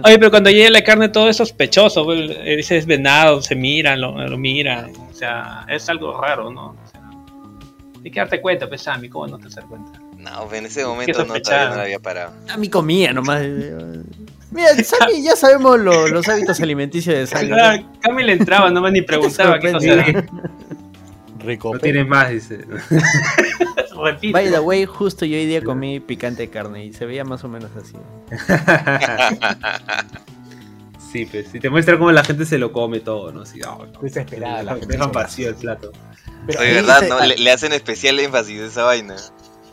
[0.04, 2.12] Oye, pero cuando llega la carne todo es sospechoso.
[2.12, 4.90] eh, Dice es venado, se miran, lo, lo miran.
[5.08, 6.70] O sea, es algo raro, ¿no?
[6.70, 7.00] O sea,
[8.04, 10.00] hay que darte cuenta, pues, Sammy, ¿cómo no te das cuenta?
[10.18, 11.44] No, en ese momento no, sospechar.
[11.44, 12.32] todavía no la había parado.
[12.50, 13.40] A mi comida nomás.
[14.50, 17.48] Mira, Sammy, ya sabemos lo- los hábitos alimenticios de Sammy.
[17.48, 20.26] Claro, Cami le entraba, nomás ni preguntaba qué cosa era.
[21.40, 21.72] Rico.
[21.72, 22.58] No tiene más, dice.
[24.02, 24.32] Repite.
[24.32, 27.44] By the way, justo yo hoy día comí picante de carne y se veía más
[27.44, 27.94] o menos así.
[31.12, 33.40] Sí, pues, si te muestra cómo la gente se lo come todo, ¿no?
[33.42, 34.00] Así, oh, no.
[34.00, 34.88] Desesperada la gente.
[34.88, 35.90] Dejan vacío el plato.
[36.46, 37.24] Pero De verdad, ¿no?
[37.24, 39.16] Le, le hacen especial énfasis a esa vaina.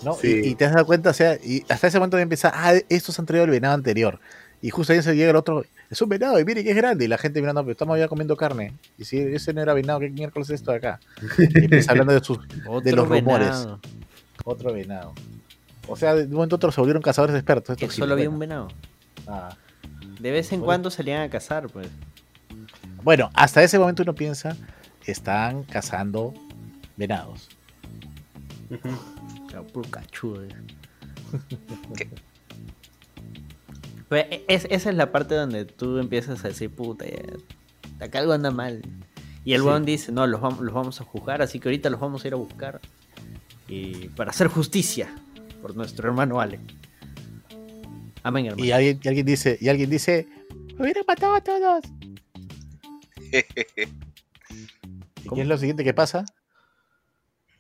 [0.04, 0.14] ¿No?
[0.16, 0.42] Sí.
[0.44, 2.74] Y, y te has dado cuenta, o sea, y hasta ese momento ya empieza, ah,
[2.90, 4.20] estos han traído el venado anterior.
[4.62, 7.06] Y justo ahí se llega el otro, es un venado, y mire que es grande.
[7.06, 8.74] Y la gente mirando, pero estamos ya comiendo carne.
[8.98, 11.00] Y si ese no era venado, ¿qué miércoles es esto de acá?
[11.38, 13.48] Y empieza hablando de, sus, los rumores.
[13.50, 13.80] venado.
[14.44, 15.14] otro venado.
[15.88, 17.78] O sea, de un momento a otro se volvieron cazadores expertos.
[17.94, 18.70] Solo había un venado.
[19.28, 19.56] Ah.
[20.20, 20.66] De vez en Bueno.
[20.66, 21.88] cuando salían a cazar, pues.
[23.04, 24.58] Bueno, hasta ese momento uno piensa,
[25.06, 26.34] están cazando
[26.98, 27.50] venados.
[29.56, 29.88] Claro, puro.
[34.10, 37.24] Pues, e- es- esa es la parte donde tú empiezas a decir, puta, ya,
[38.06, 38.84] acá algo anda mal.
[39.44, 39.68] Y el Sí.
[39.68, 42.28] weón dice, no, los vamos, los vamos a juzgar, así que ahorita los vamos a
[42.28, 42.82] ir a buscar.
[43.68, 45.10] Y para hacer justicia
[45.62, 46.60] por nuestro hermano Ale.
[48.22, 48.64] Amén, hermano.
[48.64, 50.28] Y alguien, y alguien dice, y alguien dice,
[50.78, 51.84] me hubieran matado a todos.
[53.32, 56.26] ¿Y qué es lo siguiente que pasa?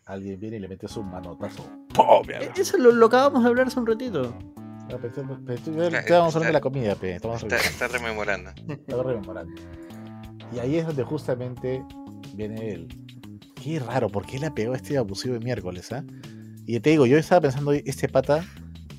[0.05, 1.63] Alguien viene y le mete su manotazo.
[1.93, 2.29] ¡Pum!
[2.29, 4.21] Eh, Eso lo, lo acabamos de hablar hace un ratito.
[4.89, 5.11] No, pero
[5.43, 7.15] pero esto- ya estábamos hablando de la comida, pe.
[7.15, 8.51] Estamos Está, está rememorando.
[8.67, 9.53] estamos rememorando.
[10.53, 11.83] Y ahí es donde justamente
[12.35, 12.87] viene él.
[13.55, 16.03] Qué raro, ¿por qué le pegó este abusivo de miércoles, ah?
[16.67, 18.45] Y te digo, yo estaba pensando, este pata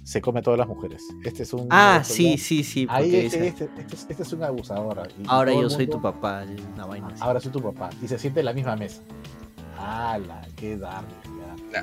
[0.03, 1.03] se come a todas las mujeres.
[1.25, 1.69] Este es un.
[1.71, 2.87] Ah, sí, sí, sí.
[2.91, 5.09] Ahí este, este, este es, este es un abusador.
[5.17, 6.45] y ahora yo el soy mundo- tu papá.
[6.75, 7.23] Una vaina así.
[7.23, 7.91] Ahora soy tu papá.
[8.03, 9.03] Y se siente en la misma mesa.
[9.79, 10.43] ¡Hala!
[10.57, 11.09] ¡Qué darle!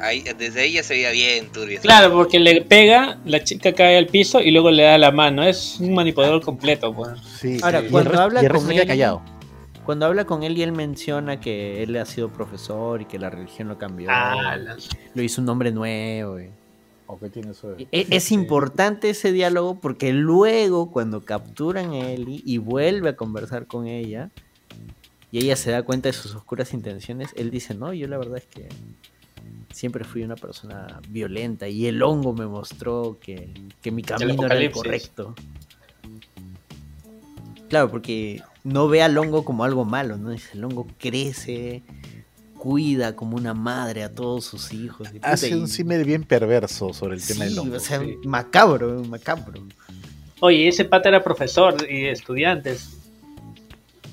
[0.01, 1.79] Ahí, desde ahí ya se veía bien turbio.
[1.81, 5.43] Claro, porque le pega, la chica cae al piso y luego le da la mano.
[5.43, 7.09] Es un manipulador completo, pues.
[7.39, 9.21] Sí, Ahora, cuando habla y el con él- callado.
[9.85, 13.29] Cuando habla con él y él menciona que él ha sido profesor y que la
[13.29, 14.77] religión lo cambió, Ah, la-
[15.13, 16.39] lo hizo un nombre nuevo.
[16.39, 16.49] y-
[17.05, 22.11] ¿O qué tiene eso de- E- Es importante ese diálogo porque luego cuando capturan a
[22.11, 24.29] Ellie y vuelve a conversar con ella
[25.33, 28.37] y ella se da cuenta de sus oscuras intenciones, él dice, no, yo la verdad
[28.37, 28.69] es que
[29.71, 34.53] siempre fui una persona violenta y el hongo me mostró que, que mi camino era
[34.59, 35.33] el correcto.
[37.67, 40.29] Claro, porque no ve al hongo como algo malo, ¿no?
[40.29, 41.81] Dice, el hongo crece,
[42.59, 45.09] cuida como una madre a todos sus hijos.
[45.15, 47.77] y Hace y- un símil bien perverso sobre el tema del hongo.
[47.77, 48.17] o sea, sí.
[48.23, 49.65] macabro, macabro.
[50.41, 52.99] Oye, ese pata era profesor y estudiantes.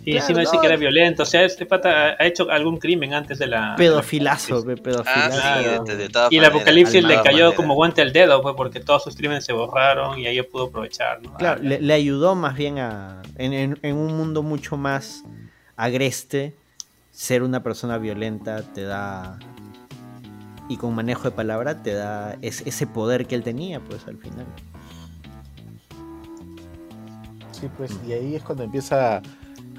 [0.02, 0.60] Y Claro, encima dice no.
[0.62, 1.22] que era violento.
[1.24, 3.74] O sea, este pata ha hecho algún crimen antes de la.
[3.76, 5.40] Pedofilazo, pe, Ah, pedofilazo.
[5.40, 8.54] sí, de, de- de todas Y el apocalipsis le cayó como guante al dedo, pues,
[8.56, 11.34] porque todos sus crímenes se borraron y ahí pudo aprovechar, ¿no?
[11.34, 13.20] Claro, Ah, le, le ayudó más bien a.
[13.36, 15.22] En, en- en un mundo mucho más
[15.76, 16.54] agreste,
[17.12, 19.38] ser una persona violenta te da.
[20.70, 24.16] Y con manejo de palabra te da es- ese poder que él tenía, pues al
[24.16, 24.46] final.
[27.52, 29.20] Sí, pues, y ahí es cuando empieza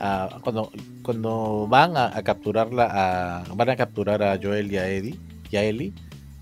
[0.02, 0.72] a, cuando,
[1.04, 5.16] cuando van a, a capturarla, a, van a capturar a Joel y a Eddie,
[5.52, 5.94] y a Ellie,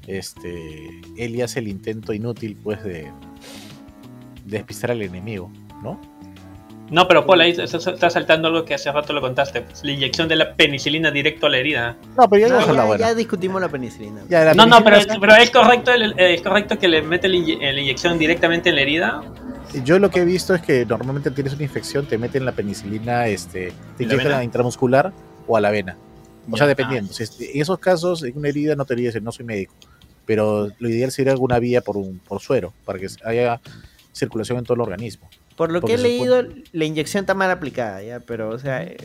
[0.08, 5.52] este, Ellie hace el intento inútil, pues, de, de despistar al enemigo,
[5.84, 6.00] ¿no?
[6.92, 9.62] No, pero Paul, ahí está está saltando algo que hace rato lo contaste.
[9.62, 11.96] pues, la inyección de la penicilina directo a la herida.
[12.18, 14.22] No, pero ya Ah, la ya, discutimos la penicilina.
[14.28, 17.04] Ya, la No, no, pero, penicilina- pero es correcto el- eh, es correcto que le
[17.04, 19.22] mete la, inye- la inyección directamente en la herida.
[19.84, 23.28] Yo lo que he visto es que normalmente tienes una infección, te meten la penicilina,
[23.28, 25.14] este, te ¿En la inyectan la intramuscular
[25.48, 25.96] o a la vena.
[26.48, 26.58] O Ya.
[26.60, 27.14] sea, dependiendo.
[27.14, 29.74] Si en esos casos, en una herida no te diría decir, no soy médico.
[30.26, 33.62] Pero lo ideal sería alguna vía por un por suero, para que haya
[34.12, 35.30] circulación en todo el organismo.
[35.56, 38.96] Por lo que he leído, la inyección está mal aplicada, ya, pero, o sea, eh,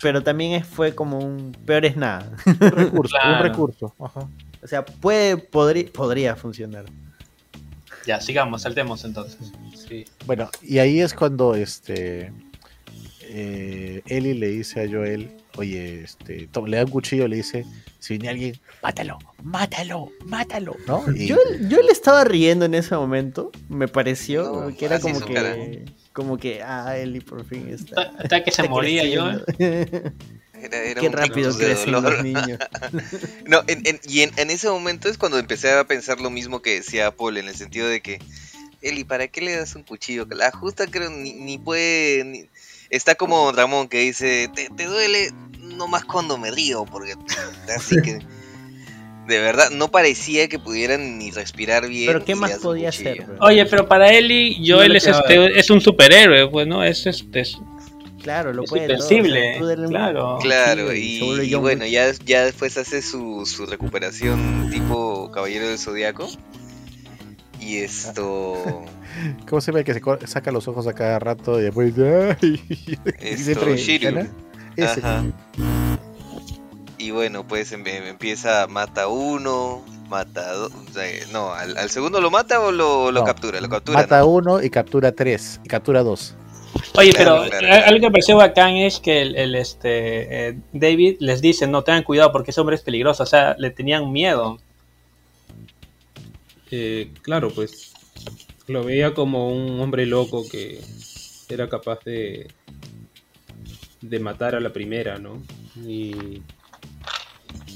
[0.00, 2.30] pero también fue como un peor es nada.
[2.46, 3.94] Un recurso, un recurso.
[3.98, 4.28] Ajá.
[4.62, 6.84] O sea, puede, podría, podría funcionar.
[8.06, 9.52] Ya, sigamos, saltemos entonces.
[9.88, 10.04] Sí.
[10.26, 12.32] Bueno, y ahí es cuando este
[13.22, 17.64] eh, Ellie le dice a Joel, oye, este, le da un cuchillo, le dice,
[17.98, 21.04] si viene alguien, mátalo, mátalo, mátalo, ¿no?
[21.16, 21.36] Y- Yo,
[21.68, 25.54] yo le estaba riendo en ese momento, me pareció No, que era como cara.
[25.54, 28.00] que, como que, ah, Eli por fin está.
[28.02, 29.24] Hasta hasta que se está moría yo.
[29.56, 30.12] creciendo.
[30.64, 32.58] Era, era Qué un rápido crecen los niños.
[33.46, 36.62] No, en- en- y en, en ese momento es cuando empecé a pensar lo mismo
[36.62, 38.18] que decía Paul, en el sentido de que,
[38.84, 40.26] Eli, ¿para qué le das un cuchillo?
[40.30, 42.24] La justa creo ni, ni puede...
[42.24, 42.48] ni-
[42.90, 47.14] Está como Ramón que dice, te, te duele nomás cuando me río, porque
[47.76, 48.18] así que...
[49.26, 52.08] De verdad, no parecía que pudieran ni respirar bien.
[52.08, 53.22] Pero ¿qué más podía hacer?
[53.24, 53.36] bro?
[53.40, 56.84] Oye, pero para Ellie, Joel le es, este, es un superhéroe, pues, ¿no?
[56.84, 57.40] Es este.
[57.40, 57.56] es-
[58.22, 60.38] Claro, lo Es puede o sea, un claro.
[60.40, 66.28] Claro, y, y bueno, ya, ya después hace su, su recuperación tipo Caballero del Zodiaco.
[67.64, 68.82] Y esto.
[69.48, 71.94] ¿Cómo se ve que se saca los ojos a cada rato y después
[72.42, 74.10] y Esto, siempre Shiryu.
[74.14, 74.28] gana?
[74.76, 75.00] Ese.
[75.00, 75.24] Ajá.
[76.98, 80.72] Y bueno, pues em- em- empieza, mata uno, mata dos.
[81.32, 84.00] No, al, al segundo lo mata o lo, lo No, captura, lo captura.
[84.00, 84.26] Mata ¿no?
[84.28, 85.60] uno y captura tres.
[85.64, 86.34] Y captura dos.
[86.96, 87.74] Oye, Claro, pero claro.
[87.84, 91.66] a- algo que me pareció bacán es que el, el, este eh, David les dice,
[91.66, 94.58] no tengan cuidado porque ese hombre es peligroso, o sea, le tenían miedo.
[96.76, 97.92] Eh, claro, pues
[98.66, 100.80] lo veía como un hombre loco que
[101.48, 102.48] era capaz de
[104.00, 105.40] de matar a la primera, ¿no?
[105.86, 106.42] Y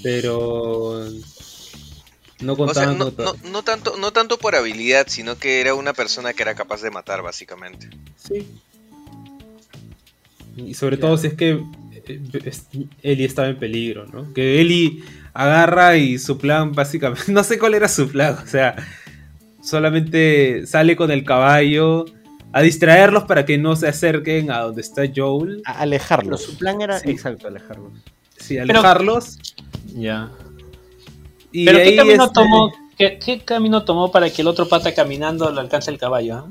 [0.03, 1.05] pero
[2.41, 5.61] no O sea, contaban no, con- no, no tanto, no tanto por habilidad, sino que
[5.61, 7.89] era una persona que era capaz de matar, básicamente.
[8.17, 8.47] Sí.
[10.57, 11.63] Y sobre todo si es que
[12.09, 12.53] eh,
[13.03, 14.33] Ellie estaba en peligro, ¿no?
[14.33, 15.03] Que Ellie
[15.35, 18.75] agarra y su plan básicamente, no sé cuál era su plan, o sea,
[19.63, 22.05] solamente sale con el caballo
[22.53, 26.43] a distraerlos para que no se acerquen a donde está Joel, A Pero alejarlos.
[26.43, 27.11] su plan era Sí.
[27.11, 27.93] exacto, alejarlos.
[28.39, 29.39] sí, Pero- alejarlos.
[29.95, 30.31] Ya.
[31.53, 32.73] Y Pero de ¿qué ahí, camino este, tomó?
[32.97, 36.35] ¿Qué, qué camino tomó para que el otro pata caminando le alcance el caballo?
[36.37, 36.51] ah?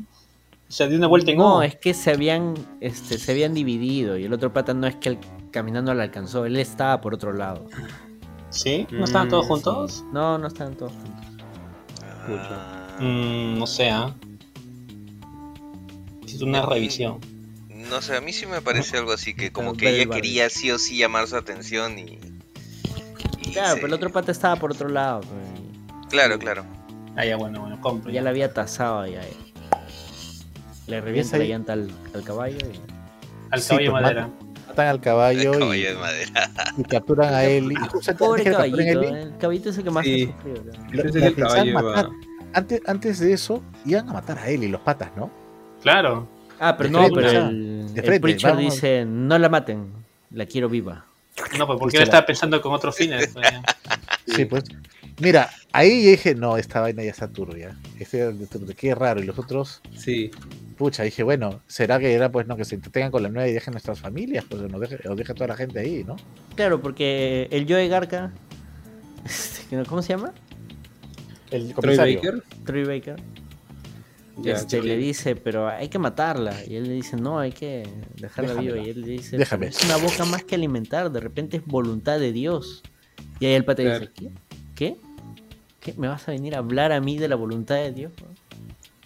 [0.69, 4.17] O sea, dio una vuelta en No, es que se habían, este, se habían dividido
[4.17, 5.17] y el otro pata no es que él
[5.51, 7.65] caminando lo alcanzó, él estaba por otro lado.
[8.49, 8.87] ¿Sí?
[8.91, 10.03] ¿No estaban todos Mm, juntos?
[10.11, 11.25] No, no estaban todos juntos.
[12.03, 14.13] Ah, Mm, no sé, ¿ah?
[16.25, 17.19] Hice una Mm, revisión.
[17.69, 20.49] No sé, a mí sí me parece algo así, que como que el ella quería
[20.49, 22.19] sí o sí llamar su atención y...
[23.39, 25.21] y Claro, se- pero el otro pata estaba por otro lado.
[25.21, 26.65] pues, Claro, claro.
[27.15, 28.11] Ah, ya, bueno, bueno, compro.
[28.11, 29.21] ya la había tasado ya.
[29.23, 29.33] eh.
[30.87, 32.79] Le revienta la llanta al, al caballo y...
[33.51, 34.29] Al Sí, caballo pues, madera.
[34.77, 36.49] Matan al El caballo, y, de madera.
[36.77, 37.73] y capturan a él.
[38.19, 40.31] Pobre caballito, eh, el caballito es el que más Sí.
[40.93, 42.09] el caballo iba-
[42.53, 45.31] antes, antes de eso, iban a matar a él y los patas, ¿no?
[45.81, 46.27] Claro.
[46.59, 48.73] Ah, pero De no, frente, pero el, de el preacher vamos.
[48.73, 49.91] dice, no la maten,
[50.31, 51.05] la quiero viva.
[51.57, 53.33] No, pues porque él estaba pensando con otros fines.
[54.27, 54.65] Sí, pues.
[55.19, 57.75] Mira, ahí dije, no, esta vaina ya está turbia.
[57.97, 58.31] Este,
[58.75, 59.21] qué raro.
[59.21, 60.29] Y los otros, Sí,
[60.77, 63.53] pucha, dije, bueno, será que era pues no que se entretengan con la nueva y
[63.53, 66.15] dejen nuestras familias, pues nos deje, o deje toda la gente ahí, ¿no?
[66.55, 68.31] Claro, porque el Joe Garca,
[69.25, 70.33] este, ¿cómo se llama?
[71.51, 72.15] El Troy comisario.
[72.21, 72.43] Baker.
[72.65, 73.15] Troy Baker.
[74.39, 76.53] Ya, este, le dice, pero hay que matarla.
[76.67, 77.83] Y él le dice, no, hay que
[78.17, 78.73] dejarla Déjamela.
[78.75, 78.85] viva.
[78.87, 79.67] Y él le dice, Déjame.
[79.67, 81.11] "Pero es una boca más que alimentar.
[81.11, 82.83] De repente es voluntad de Dios.
[83.39, 83.99] Y ahí el pata Claro.
[84.01, 84.29] dice, ¿qué?
[84.75, 84.97] ¿Qué?
[85.79, 85.93] ¿Qué?
[85.97, 88.11] ¿Me vas a venir a hablar a mí de la voluntad de Dios?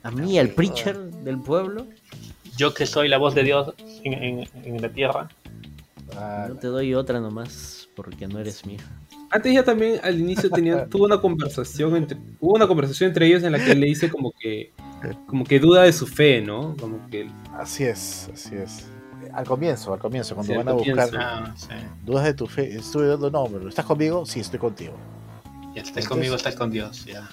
[0.04, 1.86] ¿A mí, al preacher del pueblo?
[2.58, 5.30] Yo que soy la voz de Dios en, en- en la tierra.
[6.16, 8.90] Ah, No te doy otra nomás porque no eres mi hija.
[9.30, 13.44] Antes ya también al inicio tenía, tuvo una conversación entre, hubo una conversación entre ellos
[13.44, 14.72] en la que él le dice como que,
[15.28, 16.76] como que duda de su fe, ¿no?
[16.78, 18.86] Como que así es, así es.
[19.34, 21.10] Al comienzo, al comienzo, cuando Sí, van a buscar.
[21.18, 21.68] Ah, sí.
[22.06, 24.26] dudas de tu fe, estuve dando no, pero ¿estás conmigo?
[24.26, 24.94] Sí, estoy contigo.
[25.74, 27.06] Ya estás conmigo, estás con Dios.
[27.06, 27.30] Ya.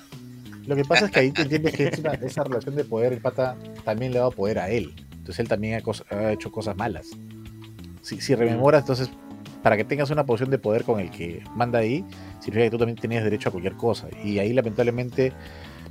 [0.68, 3.14] Lo que pasa es que ahí te entiendes que es una- esa relación de poder,
[3.14, 4.92] el pata también le da poder a él.
[5.12, 7.06] Entonces él también ha, ha hecho cosas malas.
[8.02, 9.10] Si, si rememoras, entonces,
[9.62, 12.04] para que tengas una posición de poder con el que manda ahí,
[12.40, 14.08] significa que tú también tenías derecho a cualquier cosa.
[14.22, 15.32] Y ahí, lamentablemente,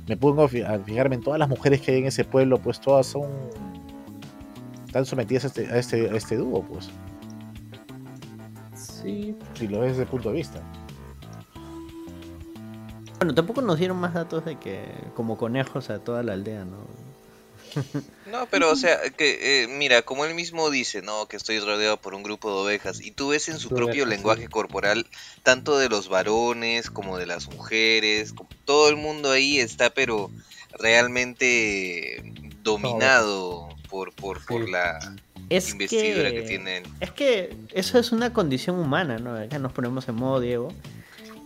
[0.08, 2.58] me pongo a fi- a fijarme en todas las mujeres que hay en ese pueblo,
[2.58, 3.26] pues todas son.
[4.86, 6.88] están sometidas a este, a este, a este dúo, pues.
[8.74, 10.62] sí, Si lo ves desde el punto de vista.
[13.18, 16.78] Bueno, tampoco nos dieron más datos de que como conejos a toda la aldea, ¿no?
[18.30, 21.96] No, pero o sea, que eh, mira, como él mismo dice, no, que estoy rodeado
[21.96, 25.06] por un grupo de ovejas y tú ves en su propio lenguaje corporal
[25.42, 30.30] tanto de los varones como de las mujeres, como- todo el mundo ahí está pero
[30.78, 32.22] realmente
[32.62, 34.98] dominado por por por la
[35.48, 36.34] Es investidura que...
[36.34, 36.84] que, tienen.
[37.00, 39.34] es que eso es una condición humana, ¿no?
[39.36, 40.68] Acá nos ponemos en modo Diego.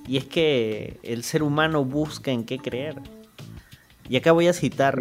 [0.06, 2.96] Y es que el ser humano busca en qué creer.
[4.08, 4.98] Y acá voy a citar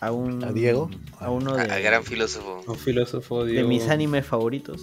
[0.00, 0.90] a un ¿A Diego?
[1.18, 2.62] a uno de, A- a gran filósofo.
[2.66, 3.68] un filósofo de Diego.
[3.68, 4.80] mis animes favoritos.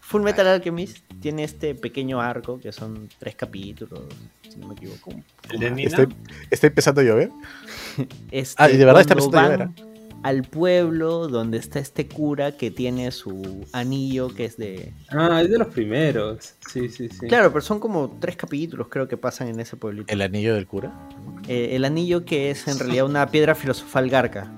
[0.00, 4.00] Full Metal Alchemist tiene este pequeño arco que son tres capítulos,
[4.48, 5.12] si no me equivoco.
[5.50, 5.88] El de Nina.
[5.88, 6.08] Está,
[6.50, 7.30] está empezando a llover.
[8.30, 9.74] Este, Ah, ¿y de verdad está empezando a van-
[10.24, 14.92] al pueblo donde está este cura que tiene su anillo que es de...
[15.10, 16.54] Ah, es de los primeros.
[16.72, 17.26] Sí, sí, sí.
[17.28, 20.12] Claro, pero son como tres capítulos creo que pasan en ese pueblito.
[20.12, 20.92] El anillo del cura.
[21.46, 24.50] Eh, el anillo que es en realidad una piedra filosofal garca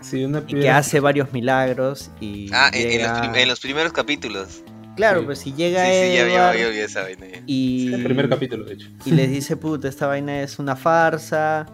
[0.00, 2.50] Sí, una y que piedra- hace varios milagros y...
[2.52, 4.62] Ah, en, en los, en los primeros capítulos.
[4.96, 5.26] Claro, Sí.
[5.26, 7.26] pues si Sí, llega sí, ya, ya, Edward ya olvidé esa vaina.
[7.26, 7.42] ya.
[7.46, 7.92] y...
[7.94, 8.88] El primer capítulo, de hecho.
[9.06, 11.66] y les dice, puta, esta vaina es una farsa,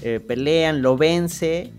[0.00, 1.72] eh, pelean, lo vence,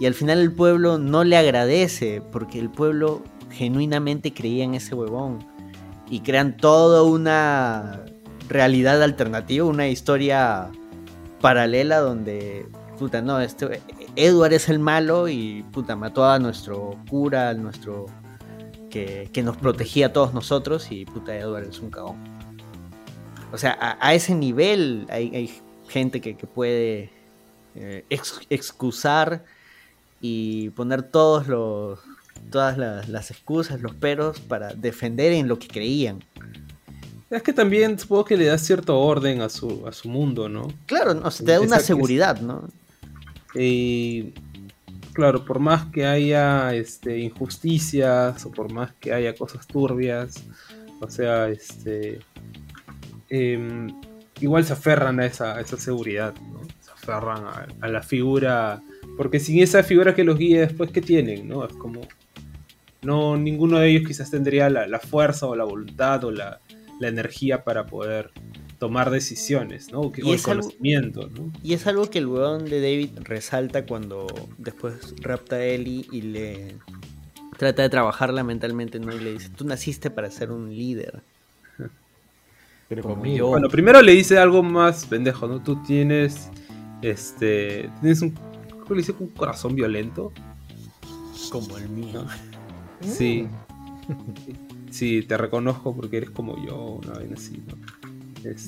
[0.00, 4.94] y al final el pueblo no le agradece, porque el pueblo genuinamente creía en ese
[4.94, 5.46] huevón,
[6.10, 8.04] y crean toda una
[8.48, 10.70] realidad alternativa, una historia
[11.40, 12.66] paralela donde,
[12.98, 13.80] puta, no, este,
[14.16, 18.06] Edward es el malo y, puta, mató a nuestro cura, a nuestro...
[18.90, 22.16] Que, que nos protegía a todos nosotros y puta Edward es un cagón.
[23.52, 25.52] O sea, a, ese nivel hay,
[25.88, 27.10] gente que, puede
[27.74, 29.44] eh, ex- excusar
[30.26, 32.00] y poner todos los,
[32.50, 36.24] todas las, las excusas, los peros para defender en lo que creían.
[37.28, 40.68] Es que también supongo que le da cierto orden a su, a su mundo, ¿no?
[40.86, 42.70] Claro, se te da una seguridad, ¿no?
[43.54, 44.32] Y
[45.12, 50.42] claro, por más que haya este, injusticias o por más que haya cosas turbias,
[51.02, 52.20] o sea, este,
[53.28, 53.88] em,
[54.40, 56.62] igual se aferran a esa, a esa seguridad, ¿no?
[56.80, 58.80] Se aferran a, a la figura,
[59.16, 61.48] porque sin esa figura que los guíe después, ¿qué tienen?
[61.48, 61.64] ¿no?
[61.66, 62.00] Es como,
[63.02, 66.60] no, ninguno de ellos quizás tendría la, la fuerza o la voluntad o la,
[67.00, 68.30] la energía para poder
[68.78, 70.00] tomar decisiones, ¿no?
[70.00, 71.52] O que- Y o el algo- conocimiento, ¿no?
[71.62, 74.26] Y es algo que el weón de David resalta cuando
[74.58, 76.76] después rapta a Ellie y le
[77.56, 79.14] trata de trabajarla mentalmente, ¿no?
[79.14, 81.22] Y le dice, tú naciste para ser un líder.
[82.88, 83.36] Pero Como conmigo.
[83.38, 83.46] yo.
[83.48, 85.62] Bueno, primero le dice algo más pendejo, ¿no?
[85.62, 86.50] Tú tienes.
[87.00, 87.88] Este.
[88.00, 88.34] Tienes un.
[88.84, 89.14] ¿Cómo le dice?
[89.18, 90.32] Un corazón violento.
[91.50, 92.24] Como el mío.
[93.02, 93.48] Sí.
[94.90, 97.74] Sí, te reconozco porque eres como yo, una así, ¿no?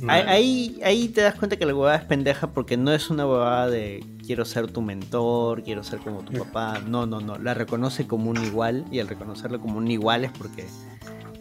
[0.09, 3.27] Ahí, ahí, ahí te das cuenta que la huevada es pendeja porque no es una
[3.27, 6.81] huevada de quiero ser tu mentor, quiero ser como tu papá.
[6.87, 7.37] No, no, no.
[7.39, 10.65] La reconoce como un igual y al reconocerlo como un igual es porque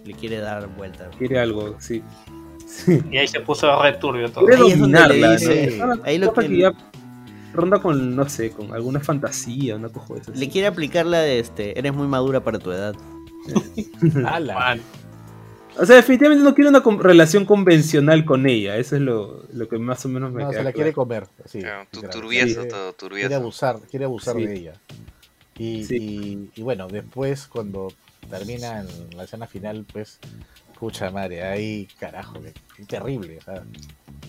[0.04, 1.10] le quiere dar vuelta.
[1.18, 2.04] Quiere algo, sí.
[3.10, 4.46] Y ahí se puso re turbio todo.
[4.46, 6.74] Quiere Ahí es donde dominarla, le dice- ahí lo que- que ya
[7.56, 10.38] ronda con, no sé, con alguna fantasía, una de esas.
[10.38, 12.94] Le quiere aplicar la de este, eres muy madura para tu edad.
[15.78, 18.78] O sea, definitivamente no quiere una con- relación convencional con ella.
[18.78, 20.76] Eso es lo, lo que más o menos me No, queda se la claro.
[20.76, 21.28] quiere comer.
[21.46, 23.36] Sí, Claro, tu- Quiere- todo, Quiere turbieso.
[23.36, 24.46] abusar, quiere abusar Sí.
[24.46, 24.74] de ella.
[25.58, 25.98] Y, Sí.
[25.98, 27.92] y- y bueno, después cuando
[28.30, 28.88] termina en
[29.18, 30.20] la escena final, pues,
[30.80, 33.38] pucha madre, ahí, carajo, qué, qué terrible.
[33.40, 33.64] o sea.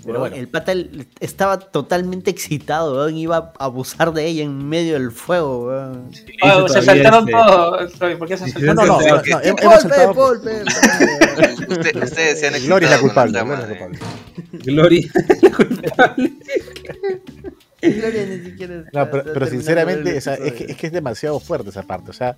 [0.07, 0.73] Pero bueno, El pata
[1.21, 6.15] estaba totalmente excitado, weón, iba a abusar de ella en medio del fuego, weón.
[6.15, 7.93] Sí, Oh, eso se saltaron todos.
[8.19, 8.77] ¿Por qué se saltaron?
[8.77, 10.41] no, no, no, no, no, Paul, Paul, Paul.
[11.69, 13.99] Usted- ustedes se han Gloria es la excitado culpable, la Gloria es la culpable.
[14.65, 15.09] Gloria.
[17.83, 20.65] Gloria ni siquiera No, está- pero, está pero terminando sinceramente, el o sea, es, que,
[20.65, 22.11] es que es demasiado fuerte esa parte.
[22.11, 22.37] O sea,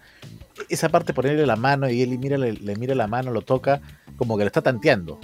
[0.69, 3.81] esa parte ponerle la mano y él mira, le, le mira la mano, lo toca,
[4.17, 5.19] como que le está tanteando.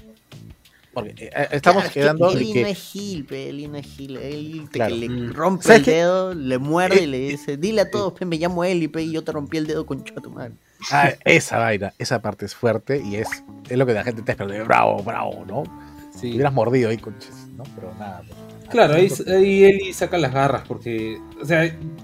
[0.94, 3.76] Porque eh, eh, estamos Claro, es que quedando que no es Gil, pe, Eli no
[3.76, 4.16] es Gil.
[4.16, 4.94] Eli te- Claro.
[4.96, 5.32] le Mm.
[5.32, 5.90] rompe ¿Sabes el qué?
[5.92, 9.02] dedo, le muerde Eh, y le dice, dile a todos, pe, me llamo Eli, pe,
[9.02, 10.54] y yo te rompí el dedo con tu madre.
[10.90, 13.28] Ah, esa vaina, esa parte es fuerte y es,
[13.68, 14.64] es lo que la gente está esperando.
[14.64, 15.62] Bravo, bravo, ¿no?
[16.18, 16.32] Sí.
[16.34, 17.64] Hubieras mordido ahí, conches, ¿no?
[17.74, 18.22] Pero nada.
[18.26, 18.68] pues.
[18.70, 21.60] Claro, ahí, ahí Eli saca las garras porque, o sea,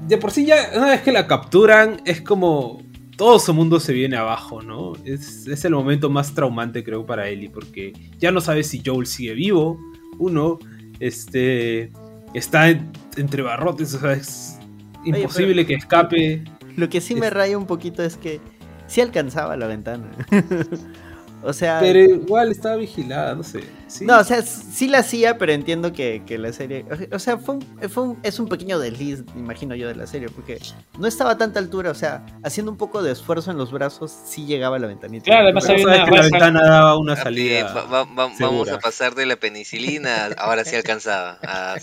[0.07, 2.83] de por sí ya una vez que la capturan es como
[3.21, 4.95] todo su mundo se viene abajo, ¿no?
[5.05, 9.07] Es, es el momento más traumante creo para Eli porque ya no sabe si Joel
[9.07, 9.79] sigue vivo,
[10.19, 10.59] uno,
[11.01, 11.93] este,
[12.33, 14.59] está en- entre barrotes, o sea, es
[15.05, 16.43] imposible que escape.
[16.77, 18.41] Lo que sí me Es- raya un poquito es que
[18.87, 20.07] sí alcanzaba la ventana.
[21.43, 23.61] o sea, Pero igual estaba vigilada, no sé.
[23.91, 24.05] Sí.
[24.07, 27.57] no, o sea, sí la hacía, pero entiendo que, que la serie, o sea, fue
[27.57, 30.59] un- fue un- es un pequeño desliz, imagino yo, de la serie, porque
[30.99, 34.15] no estaba a tanta altura, o sea, haciendo un poco de esfuerzo en los brazos,
[34.25, 35.25] sí llegaba a la ventanita.
[35.25, 37.73] Claro, además había una que la ventana daba una salida.
[37.75, 41.39] va- va- va- vamos a pasar de la penicilina, ahora sí alcanzaba.
[41.43, 41.75] Ah.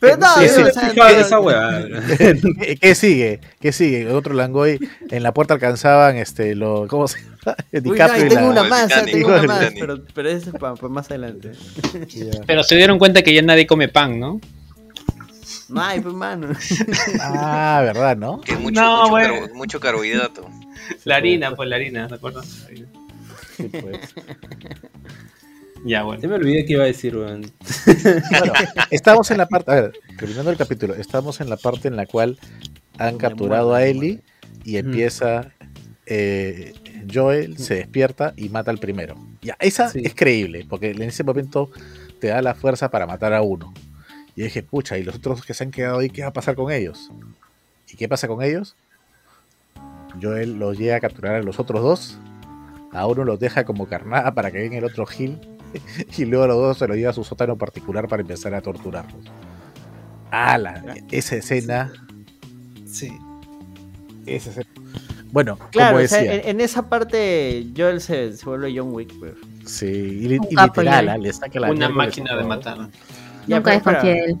[0.00, 1.84] Pero no, Sí, o sea, no- esa huevada.
[2.80, 3.40] ¿Qué, sigue?
[3.60, 4.10] ¿Qué sigue?
[4.12, 4.78] Otro Langoy.
[5.10, 7.56] En la puerta alcanzaban este lo ¿cómo se llama?
[7.72, 10.28] Uy, no, y tengo la- una el más, Titanic, tengo una el más, pero, pero
[10.28, 11.52] eso es para más adelante.
[12.46, 14.40] Pero se dieron cuenta que ya nadie come pan, ¿no?
[15.68, 16.48] No hay, pues, mano.
[17.20, 18.40] Ah, ¿verdad, no?
[18.40, 20.48] Que mucho, No, mucho, carbo- mucho carbohidrato.
[21.04, 22.60] La harina, pues la harina, ¿te acuerdas?
[22.60, 22.86] La harina.
[23.56, 23.98] Sí, pues.
[25.84, 26.28] Ya, bueno.
[26.28, 27.50] me olvidé que iba a decir, weón.
[28.30, 28.52] Bueno,
[28.90, 32.06] estamos en la parte, a ver, terminando el capítulo, estamos en la parte en la
[32.06, 32.38] cual
[32.98, 34.20] han Me capturado a Ellie
[34.64, 35.52] y empieza
[36.06, 36.74] eh,
[37.12, 39.16] Joel se despierta y mata al primero.
[39.46, 40.02] Ya, esa Sí.
[40.04, 41.70] es creíble, porque en ese momento
[42.20, 43.72] te da la fuerza para matar a uno.
[44.34, 46.54] Y dije, pucha, ¿y los otros que se han quedado ahí, qué va a pasar
[46.56, 47.10] con ellos?
[47.90, 48.76] ¿Y qué pasa con ellos?
[50.20, 52.18] Joel los llega a capturar a los otros dos.
[52.92, 55.38] A uno los deja como carnada para que venga el otro Gil.
[56.16, 58.60] Y luego a los dos se los lleva a su sótano particular para empezar a
[58.62, 59.24] torturarlos.
[60.30, 60.82] ¡Hala!
[61.10, 61.92] Esa escena.
[62.86, 63.12] Sí.
[64.26, 64.66] Esa escena.
[65.32, 66.34] Bueno, Claro, como o sea, decía.
[66.34, 69.12] en, en esa parte Joel se, se vuelve John Wick.
[69.64, 71.08] Sí, y, literal.
[71.08, 71.18] ¿ah?
[71.18, 72.88] le saca la Una máquina de matar.
[73.46, 74.36] Ya, Nunca desconfié de él.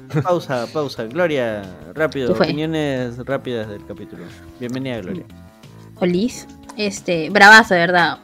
[0.24, 1.04] Pausa, pausa.
[1.04, 1.62] Gloria,
[1.94, 4.24] rápido, opiniones rápidas del capítulo.
[4.58, 5.24] Bienvenida, Gloria.
[6.00, 6.48] Olis.
[6.76, 8.18] Este, bravazo, de verdad.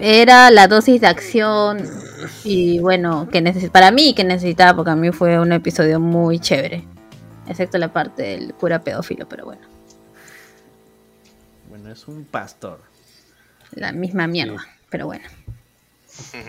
[0.00, 1.78] Era la dosis de acción
[2.44, 6.38] y bueno, que neces para mí que necesitaba, porque a mí fue un episodio muy
[6.40, 6.84] chévere.
[7.46, 9.62] Excepto la parte del cura pedófilo, pero Bueno,
[11.92, 12.80] es un pastor.
[13.74, 15.24] la misma mierda, pero bueno.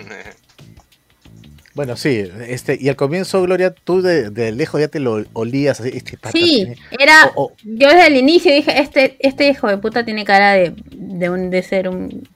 [1.75, 5.79] Bueno, sí, este, y al comienzo, Gloria, tú de, de lejos ya te lo olías
[5.79, 7.31] así, este pata Sí, tiene- era.
[7.63, 11.49] Yo desde el inicio dije: Este, este hijo de puta tiene cara de, de, un,
[11.49, 12.27] de ser un,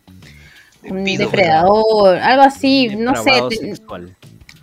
[0.82, 3.30] De un pido, depredador, algo así, no sé.
[3.49, 3.76] Te-.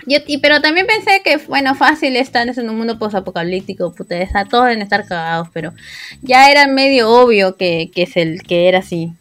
[0.06, 4.44] Yo, y, pero también pensé que, bueno, fácil estar en un mundo posapocalíptico, puta, está,
[4.44, 5.72] todos deben estar cagados, pero
[6.22, 9.12] ya era medio obvio que, que, es el, que era así.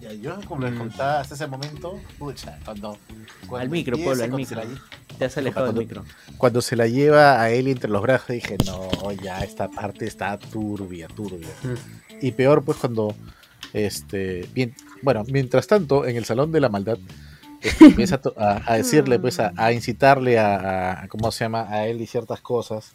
[0.00, 2.98] Ya, yo como les contaba hasta ese momento, pucha, cuando,
[3.46, 4.60] cuando Al micro, Pablo, al micro.
[4.60, 4.80] se la-
[5.18, 6.04] Te has alejado del micro.
[6.36, 10.36] Cuando se la lleva a él entre los brazos, dije, no, ya esta parte está
[10.38, 11.48] turbia, turbia.
[12.20, 13.14] Y peor, pues, cuando,
[13.72, 16.98] este, bien, bueno, mientras tanto, en el Salón de la Maldad,
[17.64, 21.66] este, empieza a, decirle, pues, a, a incitarle a, a- ¿cómo se llama?
[21.68, 22.92] A él y ciertas cosas.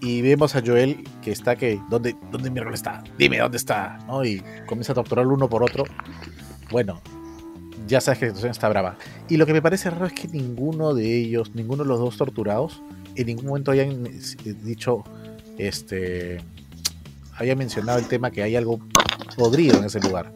[0.00, 3.04] Y vemos a Joel que está que, ¿dónde, dónde miércoles está?
[3.18, 3.98] Dime, ¿dónde está?
[4.06, 4.24] ¿No?
[4.24, 5.84] Y comienza a torturarlo uno por otro.
[6.70, 7.00] Bueno,
[7.86, 8.96] ya sabes que la situación está brava.
[9.28, 12.16] Y lo que me parece raro es que ninguno de ellos, ninguno de los dos
[12.16, 12.80] torturados,
[13.14, 15.04] en ningún momento hayan eh, dicho,
[15.58, 16.38] este,
[17.36, 18.78] haya mencionado el tema que hay algo
[19.36, 20.32] podrido en ese lugar.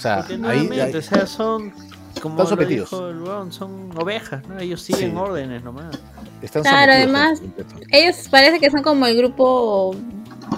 [0.00, 1.74] O sea, ahí, o sea, son
[2.22, 4.58] como Están lo dijo el son ovejas, ¿no?
[4.58, 5.16] Ellos siguen Sí.
[5.16, 5.98] órdenes nomás.
[6.40, 7.42] están Claro, además-.
[7.90, 9.94] Ellos parece que son como el grupo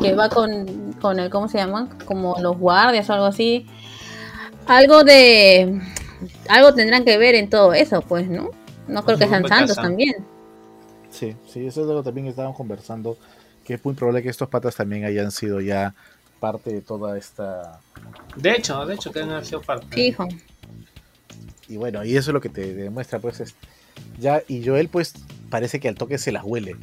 [0.01, 1.88] que va con, con el, ¿cómo se llaman?
[2.05, 3.66] Como los guardias o algo así.
[4.68, 5.80] Algo de...
[6.49, 8.51] Algo tendrán que ver en todo eso, pues, ¿no?
[8.86, 10.14] No creo que sean santos también.
[11.11, 13.16] Sí, sí, eso es algo que también estábamos conversando,
[13.64, 15.95] que es muy probable que estos patas también hayan sido ya
[16.38, 17.80] parte de toda esta...
[18.36, 19.86] De hecho, de hecho, que han sido parte.
[19.94, 20.26] Fijo.
[21.68, 23.55] Y bueno, y eso es lo que te demuestra, pues, es-
[24.18, 25.14] ya, y Joel, pues,
[25.50, 26.76] parece que al toque se las huele,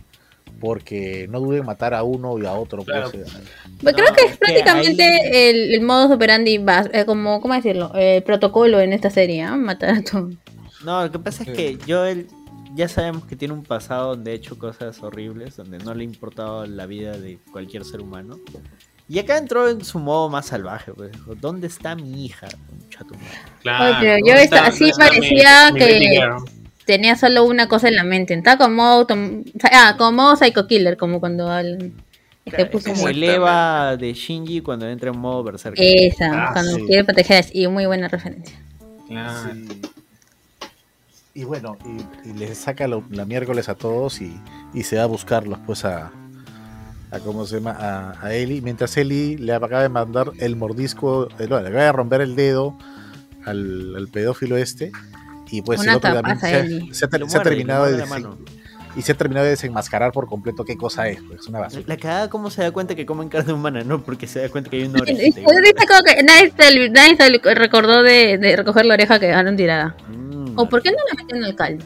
[0.59, 3.11] porque no dude en matar a uno y a otro, Claro.
[3.11, 3.39] pues, eh,
[3.81, 7.39] Pues No, creo que es que prácticamente ahí- el, el modus operandi, bas- eh, como,
[7.41, 7.91] ¿cómo decirlo?
[7.95, 9.55] El protocolo en esta serie, ¿ah?
[9.55, 10.33] Matar a todos.
[10.83, 12.27] No, lo que pasa es que Joel
[12.75, 16.05] ya sabemos que tiene un pasado donde ha hecho cosas horribles, donde no le ha
[16.05, 18.39] importado la vida de cualquier ser humano.
[19.09, 22.47] Y acá entró en su modo más salvaje, pues dijo, ¿dónde está mi hija?
[23.61, 23.85] Claro.
[23.85, 26.29] Oye, pero yo ¿dónde esta- está- sí dónde está parecía mi- que-?
[26.85, 28.33] Tenía solo una cosa en la mente.
[28.33, 29.05] Estaba como
[29.71, 31.91] ah, como Psycho Killer, como cuando al,
[32.45, 35.83] este Es puso como muy- el Eva de Shinji cuando entra en modo berserker.
[35.83, 36.85] esa, Ah, cuando sí.
[36.85, 38.59] quiere proteger a- y muy buena referencia.
[39.07, 39.51] Claro.
[39.53, 39.81] Sí.
[41.35, 41.77] Y bueno,
[42.25, 44.35] y, y les saca lo- la miércoles a todos y,
[44.73, 46.11] y se va a buscarlos pues a,
[47.11, 51.27] a cómo se llama a, a Eli, mientras Eli le acaba de mandar el mordisco,
[51.39, 52.77] eh, no, le acaba de romper el dedo
[53.45, 54.91] al, al pedófilo este
[55.51, 58.03] y pues el otro también se, ha, se terminado de
[58.95, 61.83] y se ha terminado de desenmascarar por completo qué cosa es, pues es una basura.
[61.85, 63.83] La cagada, ¿cómo se da cuenta que comen carne humana?
[63.83, 68.03] No, porque se da cuenta que hay una como que nadie se, nadie se recordó
[68.03, 69.95] de, de recoger la oreja que dejaron tirada.
[70.09, 71.85] Mm, ¿O por qué no la metieron al caldo?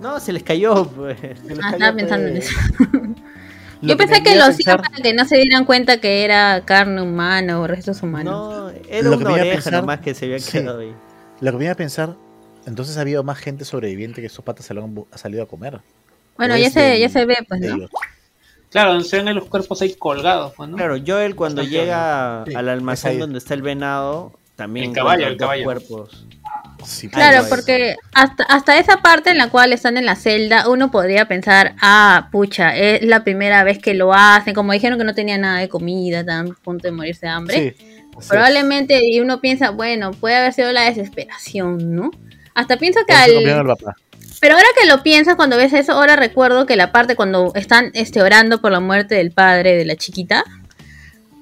[0.00, 1.18] No, se les cayó, pues.
[1.20, 2.50] Se les Ah, cayó, estaba pensando en pues.
[2.50, 2.58] eso.
[3.82, 6.62] Lo Yo pensé que lo hacían pensar- para que no se dieran cuenta que era
[6.64, 8.32] carne humana o restos humanos.
[8.34, 10.52] No, era Lo que una a oreja pensar- nomás que se había sí.
[10.60, 10.94] quedado ahí.
[11.40, 12.16] Lo que me iba a pensar,
[12.64, 15.42] entonces ha habido más gente sobreviviente que estos patas se lo han bu- ha salido
[15.42, 15.80] a comer.
[16.38, 17.76] bueno, ya se, ya se ve, pues, ¿no?
[17.76, 17.90] ellos.
[18.70, 20.76] Claro, se ven los cuerpos ahí colgados, pues, ¿no?
[20.78, 25.26] Claro, Joel cuando Bastante llega Sí, al almacén donde está el venado, también El caballo,
[25.26, 25.64] encuentra el dos caballo.
[25.64, 26.26] cuerpos.
[26.84, 30.90] Sí, Claro, porque hasta, hasta esa parte en la cual están en la celda, uno
[30.90, 35.14] podría pensar, ah, pucha, es la primera vez que lo hacen, como dijeron que no
[35.14, 37.74] tenía nada de comida, estaban a punto de morirse de hambre.
[37.76, 37.84] Sí,
[38.16, 38.28] así es.
[38.28, 42.10] Probablemente, y uno piensa, bueno, puede haber sido la desesperación, ¿no?
[42.54, 43.76] Hasta pienso que al.
[44.40, 47.90] Pero ahora que lo piensas, cuando ves eso, ahora recuerdo que la parte cuando están
[47.94, 50.44] este, orando por la muerte del padre de la chiquita,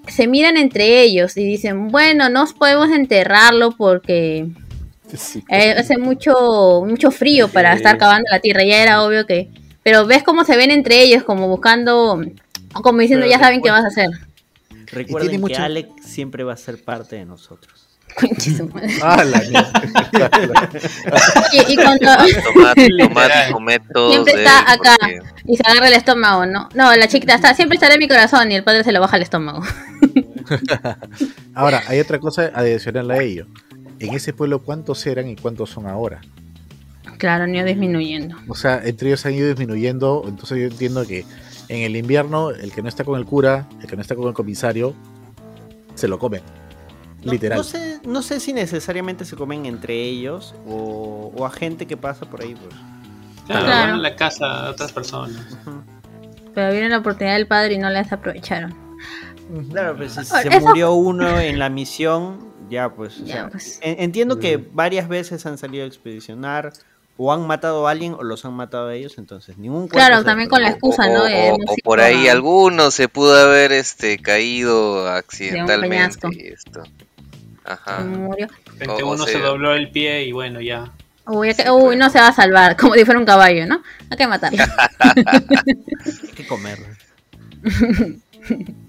[0.06, 4.48] se miran entre ellos y dicen, bueno, no podemos enterrarlo porque
[5.16, 5.44] Sí.
[5.48, 7.76] eh, hace mucho, mucho frío para Sí.
[7.78, 9.50] estar cavando la tierra, ya era obvio que...
[9.82, 12.20] Pero ves cómo se ven entre ellos, como buscando,
[12.72, 14.08] como diciendo, Pero ya saben qué vas a hacer.
[14.86, 17.80] Recuerden que mucho- Alex siempre va a ser parte de nosotros.
[19.02, 19.42] Ah, la
[21.52, 22.06] y, y cuando...
[24.10, 24.96] Siempre está acá.
[25.00, 26.68] porque- Y se agarra el estómago, ¿no?
[26.74, 29.16] No, la chiquita está, siempre estará en mi corazón y el padre se lo baja
[29.16, 29.62] el estómago.
[31.54, 33.46] Ahora, hay otra cosa adicional a ello.
[34.00, 36.20] En ese pueblo, ¿cuántos eran y cuántos son ahora?
[37.18, 38.36] Claro, ni disminuyendo.
[38.48, 40.24] O sea, entre ellos han ido disminuyendo.
[40.26, 41.24] Entonces yo entiendo que
[41.68, 44.26] en el invierno, el que no está con el cura, el que no está con
[44.28, 44.94] el comisario,
[45.94, 46.42] se lo comen.
[47.24, 47.56] No, Literal.
[47.58, 51.96] No sé, no sé si necesariamente se comen entre ellos o, o a gente que
[51.96, 52.54] pasa por ahí.
[52.54, 52.74] Pues.
[53.46, 53.90] Claro, Claro.
[53.92, 55.56] van a la casa de otras personas.
[56.54, 58.74] Pero vieron la oportunidad del padre y no la desaprovecharon.
[59.70, 62.38] Claro, pues si se eso- murió uno en la misión,
[62.68, 63.20] ya pues.
[63.20, 63.78] o Ya, sea, pues.
[63.82, 66.72] en- entiendo que varias veces han salido a expedicionar
[67.16, 70.48] o han matado a alguien o los han matado a ellos, entonces ningún Claro, también
[70.48, 71.22] con la excusa, ¿no?
[71.22, 76.82] o, De o- por ahí a- alguno se pudo haber este caído accidentalmente y esto.
[77.64, 78.00] Ajá.
[78.04, 78.48] murió.
[78.88, 80.90] O- uno se dobló el pie y bueno, ya.
[81.26, 81.96] Uy, Sí, uy, claro.
[81.96, 83.82] no se va a salvar, como si fuera un caballo, ¿no?
[84.10, 84.58] Hay que matarlo.
[85.00, 86.86] Hay que comerlo.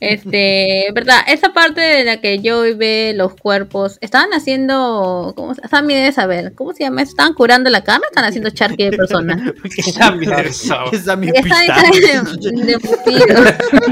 [0.00, 5.66] Este, verdad, esa parte de la que yo ve los cuerpos, estaban haciendo, ¿cómo se
[5.68, 7.02] Sammy debe saber, ¿cómo se llama?
[7.02, 8.04] ¿Estaban curando la carne?
[8.06, 9.40] o Están haciendo charqui de personas.
[9.76, 12.00] Están pistache.
[12.00, 12.78] de.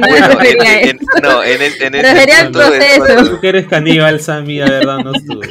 [0.01, 1.07] No en, refería a en- eso.
[1.23, 3.31] no, en, el- en este refería al proceso.
[3.31, 5.49] Tú que eres caníbal, Sammy, de verdad, no estuve.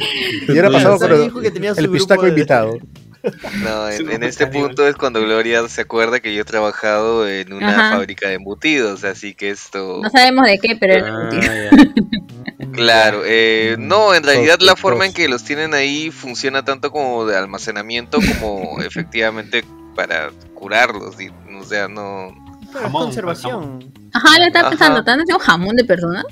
[0.48, 2.78] Y ahora pasamos Sammy con el, el pistaco de- invitado.
[3.62, 4.68] No, en, este caníbal.
[4.68, 7.90] punto es cuando Gloria se acuerda que yo he trabajado en una Ajá.
[7.96, 10.00] fábrica de embutidos, así que esto...
[10.02, 11.70] No sabemos de qué, pero era Ah.
[12.72, 17.26] Claro, eh, no, en realidad la forma en que los tienen ahí funciona tanto como
[17.26, 19.64] de almacenamiento como efectivamente
[19.94, 22.32] para curarlos, y, o sea, no...
[22.66, 23.92] Pero es Jamón, conservación.
[24.12, 26.24] Ajá, le estaba pensando, ¿están haciendo jamón de personas?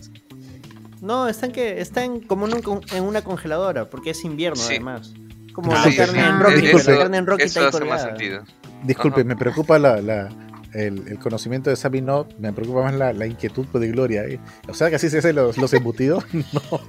[1.01, 4.75] No, están que están como en, un con- en una congeladora, porque es invierno Sí.
[4.75, 5.13] además.
[5.59, 6.29] Como Ah, la sí, carne sí.
[6.29, 6.85] en Rocky, disculpe.
[6.87, 8.09] que la carne en Rocky está eso ahí hace más colgada.
[8.17, 8.45] sentido.
[8.85, 9.29] Disculpe, Ajá.
[9.29, 10.29] me preocupa la, la-
[10.73, 14.23] el, el conocimiento de Sammy, no, me preocupa más la, la inquietud de Gloria.
[14.25, 14.39] ¿eh?
[14.69, 16.25] O sea que así se hacen los, los embutidos.
[16.33, 16.81] no.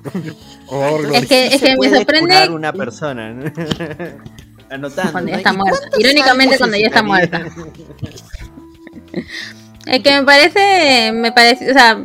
[0.70, 1.17] Gloria.
[1.20, 3.34] Es que, es que me sorprende una persona.
[3.34, 3.43] ¿no?
[4.70, 5.11] Anotando.
[5.13, 5.38] cuando ya ¿no?
[5.39, 5.88] está ¿Y muerta.
[5.97, 7.45] Irónicamente, cuando ya está muerta.
[9.88, 11.99] Es que me parece, me parece, o sea,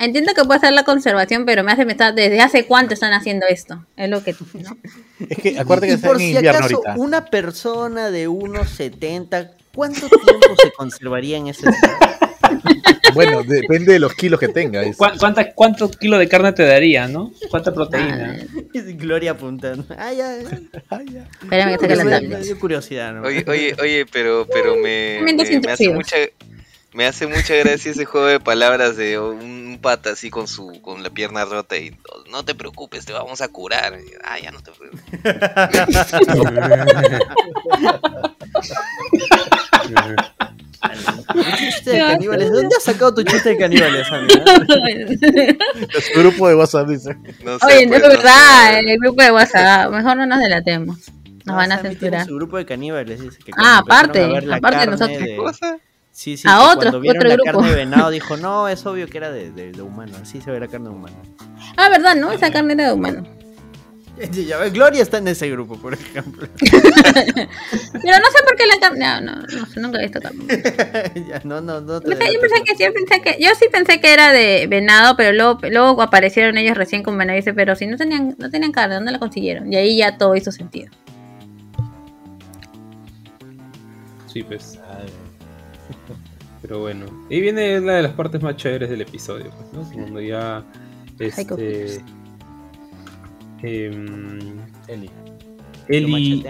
[0.00, 3.46] entiendo que puede ser la conservación, pero me hace pensar desde hace cuánto están haciendo
[3.48, 3.84] esto.
[3.96, 4.76] Es lo que, ¿no?
[5.28, 6.94] Es que acuérdate que Y por en si invierno acaso, ahorita.
[6.96, 11.96] una persona de unos 70, ¿cuánto tiempo se conservaría en ese estado?
[13.14, 14.82] Bueno, depende de los kilos que tenga.
[14.82, 17.32] es- ¿Cuá- cuánta- ¿Cuánto kilo de carne te daría, no?
[17.50, 18.36] ¿Cuánta proteína?
[18.74, 19.84] Gloria apuntando.
[19.96, 20.36] Ah, ya.
[20.90, 21.26] Ay, ya.
[21.42, 23.22] Espérame que saque la Me, dio curiosidad, ¿no?
[23.22, 26.16] Oye, oye, oye, pero, pero me, me, me hace mucha
[26.96, 31.02] me hace mucha gracia ese juego de palabras de un pata así con su con
[31.02, 33.98] la pierna rota y no, no te preocupes, te vamos a curar.
[34.00, 35.04] Y, Ah, ya no te preocupes.
[41.58, 42.50] Chiste de caníbales.
[42.50, 44.28] ¿De dónde has sacado tu chiste de caníbales, Sammy?
[46.12, 47.16] Su grupo de WhatsApp dice.
[47.44, 48.78] No sé, Oye, no pues, es no verdad, sé.
[48.92, 50.96] el grupo de WhatsApp, mejor no nos delatemos.
[50.98, 52.26] Nos No, van a censurar.
[52.26, 54.22] Su grupo de caníbales dice que Ah, aparte,
[54.52, 55.18] aparte de nosotros.
[55.18, 55.78] de- ¿Qué cosa?
[56.18, 57.58] Sí, sí, A otros, cuando vieron otro la grupo.
[57.58, 60.50] carne de venado dijo, no, es obvio que era de, de, de humano, así se
[60.50, 61.14] ve la carne de humano.
[61.76, 62.32] Ah, verdad, ¿no?
[62.32, 63.22] Esa carne era de humano.
[64.48, 66.48] Ya ves, Gloria está en ese grupo, por ejemplo.
[66.58, 66.72] Pero
[67.44, 68.98] no sé por qué la carne.
[69.04, 70.42] No, no, no sé, nunca he visto carne.
[71.28, 73.66] Ya, no, no, no te Pensé- yo pensé que sí, yo pensé que yo sí
[73.70, 77.52] pensé que era de venado, pero luego, luego aparecieron ellos recién con venado y dice,
[77.52, 79.70] pero si no tenían, no tenían carne, ¿dónde la consiguieron?
[79.70, 80.90] Y ahí ya todo hizo sentido.
[84.32, 84.78] Sí, pues.
[86.62, 87.06] Pero bueno.
[87.30, 89.90] Y viene una de las partes más chéveres del episodio, pues, ¿no?
[89.92, 90.64] Cuando ya.
[91.18, 92.00] Este.
[93.62, 94.56] em,
[94.88, 95.10] Eli.
[95.88, 96.44] Eli.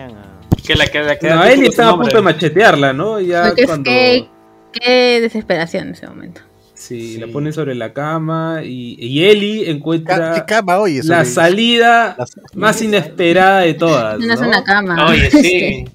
[0.66, 3.20] Que la que la que No, Eli estaba a punto de machetearla, ¿no?
[3.20, 3.84] Ya Qué, cuando.
[3.90, 4.26] qué,
[4.72, 6.40] qué desesperación en ese momento.
[6.74, 7.20] Sí, Sí.
[7.20, 11.00] la ponen sobre la cama y, y Eli encuentra ¿Qué cama oye?
[11.04, 14.18] la salida las- más inesperada de todas.
[14.18, 14.48] No es ¿no?
[14.48, 15.06] una cama.
[15.08, 15.84] Oye, sí.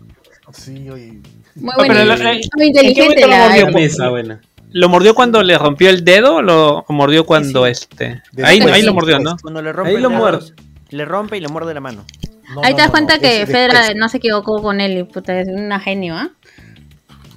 [0.53, 1.21] Sí, oye.
[1.55, 1.93] Muy No, buena.
[1.93, 3.47] pero la- muy eh, ¿en qué inteligente momento lo la.
[3.47, 3.65] mordió?
[3.65, 4.41] La mesa, buena.
[4.73, 8.21] ¿Lo mordió cuando le rompió el dedo o lo mordió cuando Sí, este?
[8.31, 9.35] De Ahí, ahí lo mordió, ¿no?
[9.41, 10.53] Cuando le rompe Ahí lo muerde.
[10.91, 12.05] Le rompe y le muerde la mano.
[12.55, 13.97] No, Ahí no, te das no, cuenta no, que Fedra después.
[13.97, 16.29] no se equivocó con él y puta, es una genio, ¿ah?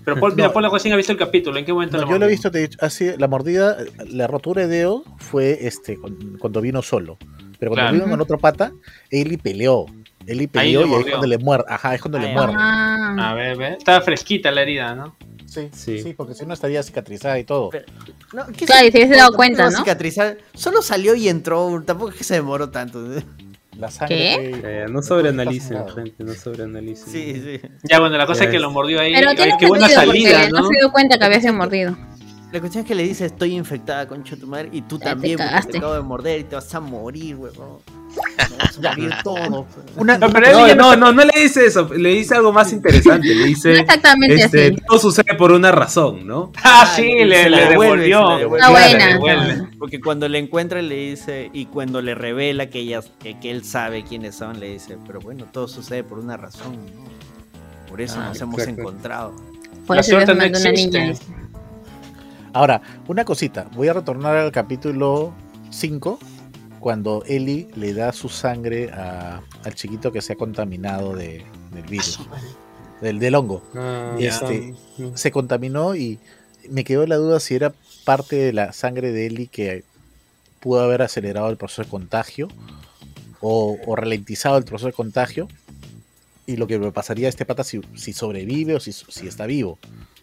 [0.05, 0.53] Pero Paul, mira, No.
[0.53, 1.59] Paul recién ha visto el capítulo.
[1.59, 3.77] ¿En qué momento No, lo yo lo he visto, te he dicho, así, la mordida,
[4.11, 7.17] la rotura de dedo fue este cu- cuando vino solo.
[7.59, 7.93] Pero cuando Claro.
[7.95, 8.73] vino con otro pata,
[9.11, 9.87] Eli peleó.
[10.27, 11.64] Peleó lo y ahí es cuando le muerde.
[11.68, 12.55] Ajá, es cuando Ah, le muerde.
[12.57, 13.68] Ah, A ver, ve.
[13.79, 15.16] Estaba fresquita la herida, ¿no?
[15.47, 16.01] Sí, Sí.
[16.01, 17.68] sí, porque si no estaría cicatrizada y todo.
[17.70, 17.85] Pero-
[18.33, 19.79] No, ¿qué Claro, y se hubiese dado cuenta, ¿no?
[19.79, 20.39] cicatrizar.
[20.55, 23.01] Solo salió y entró, tampoco es que se demoró tanto.
[23.79, 24.16] La sangre.
[24.16, 24.61] ¿Qué?
[24.64, 27.09] Eh, no sobreanalicen, gente, no sobreanalicen.
[27.09, 27.61] Sí, sí.
[27.83, 29.12] Ya, bueno, la cosa es que lo mordió ahí.
[29.14, 30.61] Pero Ay, qué buena salida, porque ¿no?
[30.61, 31.97] no se dio cuenta que había sido mordido.
[32.55, 35.11] La cuestión es que le dice estoy infectada con tu madre y tú Ya te
[35.11, 37.78] también porque te acabo de morder y te vas a morir, huevón.
[38.36, 39.66] Te vas a morir todo.
[39.96, 42.72] Una, No, pero él No, no, no, no le dice eso, le dice algo más
[42.72, 44.76] interesante, le dice, exactamente este, así.
[44.86, 46.52] todo sucede por una razón, ¿no?
[46.62, 48.38] Ah, sí, y le, le devolvió.
[48.38, 49.07] le buena.
[49.09, 49.68] devuelve.
[49.76, 53.64] Porque cuando le encuentra le dice, y cuando le revela que, ella, que, que él
[53.64, 57.88] sabe quiénes son, le dice, pero bueno, todo sucede por una razón, ¿no?
[57.88, 59.34] Por eso Ah, nos hemos encontrado.
[59.88, 61.14] Por La eso suerte una niña.
[62.55, 63.68] Ahora, una cosita.
[63.74, 65.34] Voy a retornar al capítulo
[65.70, 66.18] 5,
[66.80, 71.82] cuando Eli le da su sangre a- al chiquito que se ha contaminado de, del
[71.84, 72.20] virus,
[73.00, 73.62] del, del hongo.
[73.74, 74.74] Ah, Este.
[75.14, 76.18] Se contaminó y
[76.70, 77.72] me quedó la duda si era
[78.05, 79.82] parte de la sangre de Eli que
[80.61, 82.48] pudo haber acelerado el proceso de contagio
[83.40, 85.48] o, o ralentizado el proceso de contagio.
[86.46, 89.46] Y lo que me pasaría a este pata si, si sobrevive o si, si está
[89.46, 89.78] vivo.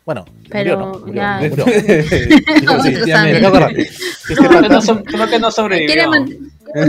[0.05, 0.99] Bueno, Pero murió, ¿no?
[0.99, 1.65] Murió, ya- murió.
[4.31, 6.11] Este que no, sobrevivió.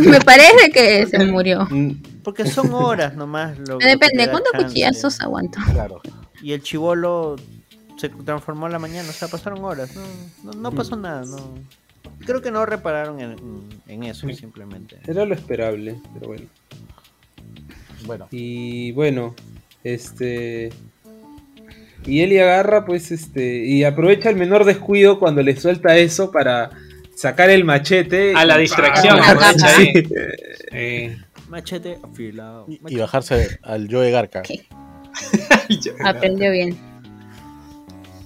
[0.01, 1.67] Me parece que se murió.
[1.71, 1.93] Mm,
[2.23, 3.59] Porque son horas nomás.
[3.59, 5.59] Lo, Depende, ¿cuántos cuchillazos aguanto?
[5.73, 6.01] Claro.
[6.43, 7.37] Y el chivolo
[7.97, 9.91] se transformó en la mañana, o sea, pasaron horas.
[9.95, 11.37] No, no, no pasó nada, no.
[12.25, 13.37] Creo que no repararon en,
[13.89, 14.35] en eso, Sí.
[14.35, 14.99] simplemente.
[15.07, 16.47] Era lo esperable, pero bueno.
[18.07, 19.35] Bueno, Y bueno,
[19.85, 20.73] este.
[22.05, 23.65] Y Eli agarra, pues, este.
[23.65, 26.71] Y aprovecha el menor descuido cuando le suelta eso para
[27.15, 28.35] sacar el machete.
[28.35, 29.83] A la distracción, Ah, aprovecha Sí.
[29.95, 30.05] ahí.
[30.73, 31.17] Eh,
[31.49, 32.67] Machete afilado.
[32.69, 34.43] y, bajarse al Joe Garca.
[34.43, 34.65] ¿Qué?
[36.05, 36.77] Aprendió bien.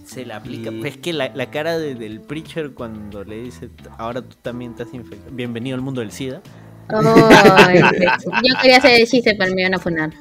[0.06, 0.70] Se la aplica.
[0.70, 3.68] Y- Pues es que la, la cara de- del preacher cuando le dice,
[3.98, 5.30] ahora tú también estás infectado.
[5.34, 6.40] Bienvenido al mundo del SIDA.
[8.42, 10.12] Yo quería hacer el chiste, pero me iban a funar.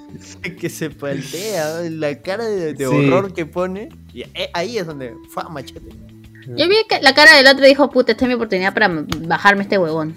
[0.59, 2.93] que se paltea, la cara de, de Sí.
[2.93, 3.89] horror que pone.
[4.13, 5.89] Y eh, ahí es donde fue a machete.
[6.55, 8.87] Yo vi que la cara del otro y dijo, puta, esta es mi oportunidad para
[9.21, 10.15] bajarme este huevón.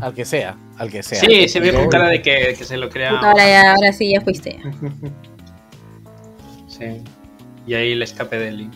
[0.00, 1.20] Al que sea, al que sea.
[1.20, 3.10] sí, se ve con cara de que, que se lo Puta, crea.
[3.18, 4.58] ahora, ya, ahora sí, ya fuiste.
[6.68, 7.02] Sí.
[7.66, 8.70] Y ahí el escape de Eli.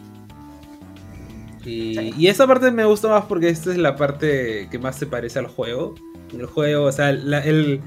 [1.64, 5.06] Y, y esa parte me gusta más porque esta es la parte que más se
[5.06, 5.94] parece al juego.
[6.36, 7.80] El juego, o sea, la- el,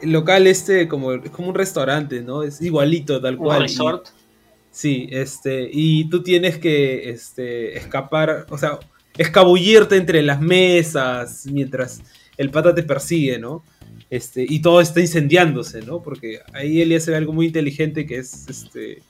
[0.00, 2.42] el local este como, es como un restaurante, ¿no?
[2.42, 3.60] Es igualito, tal Un cual.
[3.60, 4.06] Y- resort.
[4.70, 8.78] sí, este, y tú tienes que este, escapar, o sea,
[9.18, 12.00] escabullirte entre las mesas mientras
[12.36, 13.62] el pata te persigue, ¿no?
[14.08, 16.02] Este, y todo está incendiándose, ¿no?
[16.02, 19.02] Porque ahí Eli hace algo muy inteligente que es este,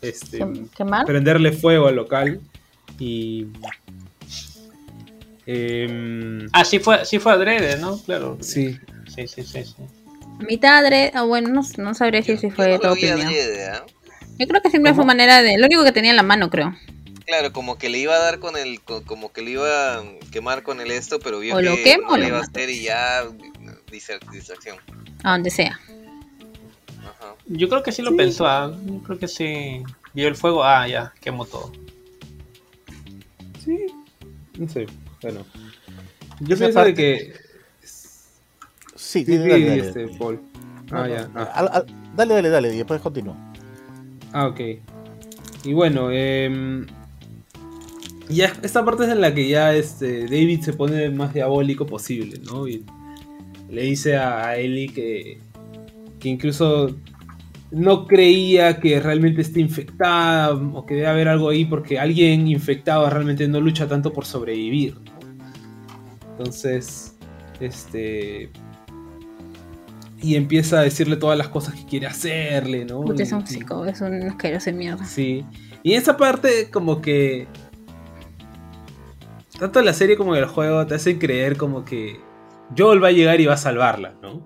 [0.00, 1.04] este, ¿Qué, qué mal?
[1.04, 2.40] prenderle fuego al local
[3.00, 3.46] y
[5.46, 7.98] em, Ah, sí fue, sí fue adrede, ¿no?
[8.02, 8.38] Claro.
[8.40, 8.78] sí
[9.14, 9.64] Sí, sí, sí.
[9.64, 9.74] sí.
[10.46, 12.94] Mitad adrede, ah, bueno, no, no sabría decir si fue no todo
[13.72, 13.84] ¿ah?
[14.38, 15.58] Yo creo que siempre fue manera de.
[15.58, 16.74] Lo único que tenía en la mano, creo.
[17.26, 20.02] Claro, como que le iba a dar con el, co- como que le iba a
[20.32, 22.38] quemar con el esto, pero vio O que lo quema no o le lo iba
[22.38, 23.24] a hacer y ya
[23.90, 24.78] distra- distracción.
[25.24, 25.78] A donde sea.
[27.00, 27.34] Ajá.
[27.46, 28.46] Yo creo que sí lo pensó.
[28.46, 29.82] ah, Yo creo que sí.
[30.14, 30.64] Vio el fuego.
[30.64, 31.70] Ah, ya, quemó todo.
[34.60, 34.86] Sí no sé
[35.22, 35.44] bueno
[36.40, 37.32] yo pienso parte- de que
[38.94, 39.88] Sí, sí, dale, dale, dale.
[39.88, 40.40] este Paul
[40.92, 41.42] ah ya ah.
[41.54, 41.86] Al- al-
[42.16, 43.34] dale, dale, dale, y después continúo.
[44.32, 44.60] Ah, ok.
[45.64, 46.86] Y bueno, em,
[48.28, 52.38] ya esta parte es en la que ya este David se pone más diabólico posible,
[52.44, 52.68] ¿no?
[52.68, 52.84] Y
[53.70, 55.38] le dice a, a Ellie que,
[56.20, 56.94] que incluso
[57.70, 63.08] no creía que realmente esté infectada o que debe haber algo ahí porque alguien infectado
[63.08, 65.20] realmente no lucha tanto por sobrevivir, ¿no?
[66.32, 67.16] Entonces,
[67.60, 68.50] este...
[70.22, 73.00] Y empieza a decirle todas las cosas que quiere hacerle, ¿no?
[73.02, 75.04] Puta, es un psico, es un asqueroso de mierda.
[75.04, 75.46] Sí.
[75.82, 77.46] Y esa parte como que...
[79.58, 82.18] Tanto la serie como el juego te hacen creer como que
[82.76, 84.42] Joel va a llegar y va a salvarla, ¿no?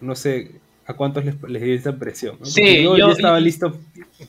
[0.00, 2.36] No sé, a cuántos les, les dio esa impresión.
[2.38, 2.46] ¿no?
[2.46, 3.76] Sí, yo, yo- estaba listo.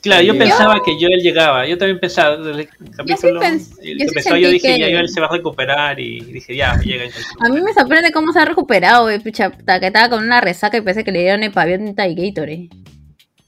[0.00, 1.66] Claro, yo Yo- pensaba que Joel llegaba.
[1.66, 4.86] Yo también pensaba, desde el capítulo pens- el yo sí empezó, yo dije, que- ya
[4.90, 7.04] Joel se va a recuperar y dije, ya, llega.
[7.40, 10.76] A mí me sorprende cómo se ha recuperado, eh, pucha, que estaba con una resaca
[10.76, 12.68] y pensé que le dieron el pabellón y Gatorade.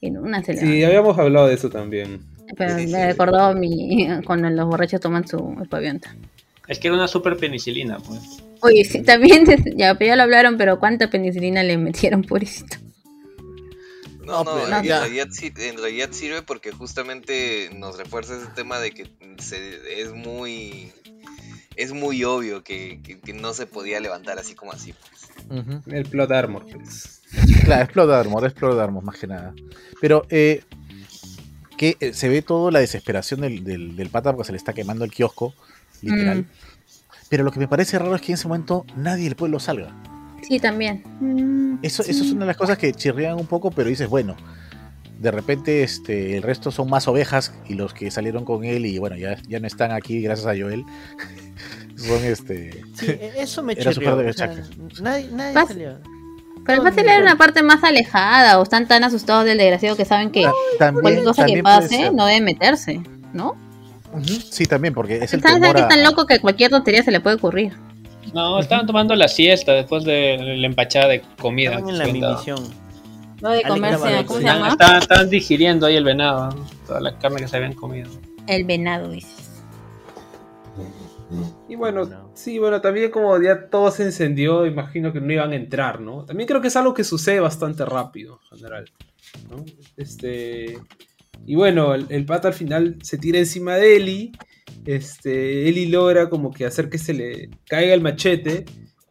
[0.00, 2.20] Y no, una se le Sí, habíamos hablado de eso también.
[2.56, 2.92] Pero Sí, sí.
[2.92, 6.14] me recordó mi, cuando los borrachos toman su pavienta.
[6.66, 8.42] Es que era una super penicilina, pues.
[8.60, 9.44] Oye, sí, también,
[9.76, 12.76] ya, pero ya lo hablaron, pero ¿cuánta penicilina le metieron, pobrecito?
[14.28, 15.00] No, No, no, pero en, ya.
[15.00, 20.12] realidad, sí- en realidad sirve porque justamente nos refuerza ese tema de que se- es
[20.12, 20.92] muy
[21.76, 24.92] es muy obvio que, que- que no se podía levantar así como así.
[25.48, 25.84] pues.
[25.86, 27.22] El plot armor, pues.
[27.64, 29.54] Claro, es Plot Armor, es Plot Armor más que nada.
[30.00, 30.62] Pero eh,
[31.76, 34.72] que eh, se ve toda la desesperación del, del, del pata porque se le está
[34.72, 35.52] quemando el kiosco,
[36.02, 36.38] literal.
[36.40, 36.46] Mm.
[37.28, 39.94] Pero lo que me parece raro es que en ese momento nadie del pueblo salga.
[40.42, 41.02] Sí, también.
[41.20, 42.10] Mm, Eso, sí.
[42.10, 44.36] eso es una de las cosas que chirrían un poco, pero dices, bueno,
[45.18, 48.98] de repente este, el resto son más ovejas y los que salieron con él y
[48.98, 50.84] bueno, ya, ya no están aquí gracias a Joel.
[51.96, 52.82] son este...
[52.94, 54.10] Sí, e- eso me Era chirrió.
[54.12, 54.54] súper de o sea,
[55.02, 55.98] nadie nadie Pas- salió.
[56.66, 60.30] Pero fácil era una parte más alejada o están tan asustados del desgraciado que saben
[60.30, 60.44] que
[60.78, 63.00] también, cualquier cosa que pase no deben meterse,
[63.32, 63.56] ¿no?
[64.50, 67.02] Sí, también, porque es el Están temor que es tan a- loco que cualquier tontería
[67.02, 67.72] se le puede ocurrir.
[68.34, 71.72] No, estaban tomando la siesta después de la empachada de comida.
[71.74, 72.58] Estaban en la mimisión.
[73.40, 74.68] Lo de Alex comerse, ¿cómo se llama?
[74.70, 76.66] Estaban, estaban digiriendo ahí el venado, ¿no?
[76.86, 78.10] toda la carne que se habían comido.
[78.48, 79.62] El venado, dices.
[81.68, 82.30] Y bueno, No.
[82.34, 86.24] sí, bueno, también como ya todo se encendió, imagino que no iban a entrar, ¿no?
[86.24, 88.90] También creo que es algo que sucede bastante rápido, en general.
[89.50, 89.64] ¿no?
[89.96, 90.78] Este.
[91.46, 94.32] Y bueno, el, el pata al final se tira encima de Eli.
[94.88, 98.64] Este, Eli logra como que hacer que se le caiga el machete.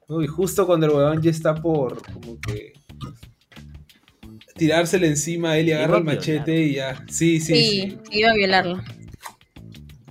[0.09, 0.23] ¿no?
[0.23, 2.73] Y justo cuando el huevón ya está por como que
[4.55, 7.05] tirársele encima, Eli agarra el machete y ya.
[7.07, 7.97] Sí, sí, Sí, sí.
[8.09, 8.81] iba a violarlo.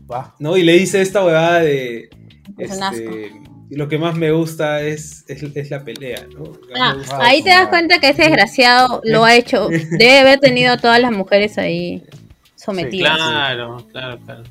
[0.09, 0.37] Va.
[0.39, 0.57] ¿no?
[0.57, 2.11] Y le dice esta huevada de.
[2.59, 3.33] Es un este,
[3.71, 6.53] lo que más me gusta es, es, es la pelea, ¿no?
[6.79, 9.67] Ah, ahí te das cuenta que ese desgraciado lo ha hecho.
[9.99, 12.05] Debe haber tenido a todas las mujeres ahí
[12.55, 13.17] sometidas.
[13.17, 14.45] Claro, claro, claro.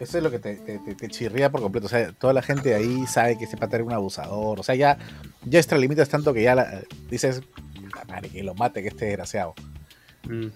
[0.00, 1.86] Eso es lo que te, te- te- te chirría por completo.
[1.86, 4.60] O sea, toda la gente ahí sabe que ese pata era un abusador.
[4.60, 4.96] O sea, ya,
[5.44, 7.42] ya extralimitas tanto que ya la- dices,
[7.74, 9.54] "Puta madre, que lo mate, que este desgraciado.
[10.24, 10.46] Mm.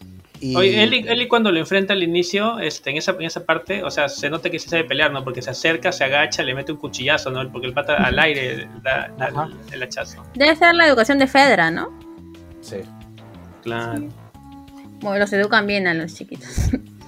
[0.40, 3.82] Y, Oye, Eli, Eli cuando lo enfrenta al inicio, este, en esa, en esa parte,
[3.84, 5.22] o sea, se nota que se sabe pelear, ¿no?
[5.22, 7.50] Porque se acerca, se agacha, le mete un cuchillazo, ¿no?
[7.52, 9.48] Porque el pata al aire da, da Ajá.
[9.68, 10.24] el, el hachazo.
[10.34, 11.96] Debe ser la educación de Fedra, ¿no?
[12.60, 12.78] Sí.
[13.62, 14.08] Claro.
[15.00, 16.48] Bueno, los educan bien a los chiquitos.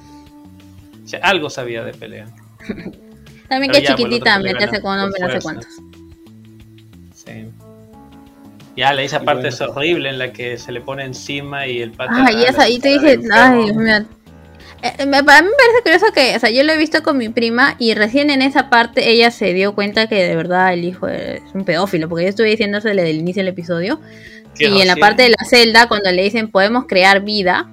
[1.04, 2.26] O sea, algo sabía de pelea.
[3.48, 5.68] También que pues, chiquitita el le con no sé cuántos.
[7.14, 7.46] Sí.
[8.76, 9.48] Ya, la esa Y parte bueno.
[9.54, 12.24] es horrible en la que se le pone encima y el pata.
[12.26, 13.64] Ay, esa ahí te dije, ay.
[13.64, 14.04] Dios mío.
[14.82, 17.16] Eh, me, para mí me parece curioso que, o sea, yo lo he visto con
[17.16, 20.84] mi prima y recién en esa parte ella se dio cuenta que de verdad el
[20.84, 24.00] hijo es un pedófilo, porque yo estuve diciéndosele del inicio del episodio.
[24.58, 25.00] Y en la recién.
[25.00, 27.68] parte de la celda, cuando le dicen podemos crear vida,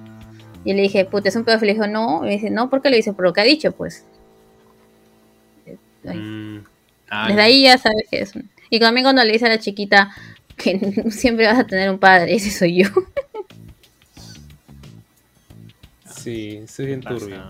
[0.64, 1.72] y le dije, puta, es un pedófilo.
[1.72, 2.20] Y dijo, no.
[2.22, 3.12] Y me dice, no, ¿por qué le dice?
[3.12, 4.04] Por lo que ha dicho, pues.
[6.04, 6.58] Mm,
[7.10, 8.50] ah, Desde ahí ya sabes que es un...
[8.70, 10.14] Y también cuando le dice a la chiquita
[10.56, 10.78] que
[11.10, 12.88] siempre vas a tener un padre, ese soy yo.
[16.06, 17.42] Sí, es bien turbio.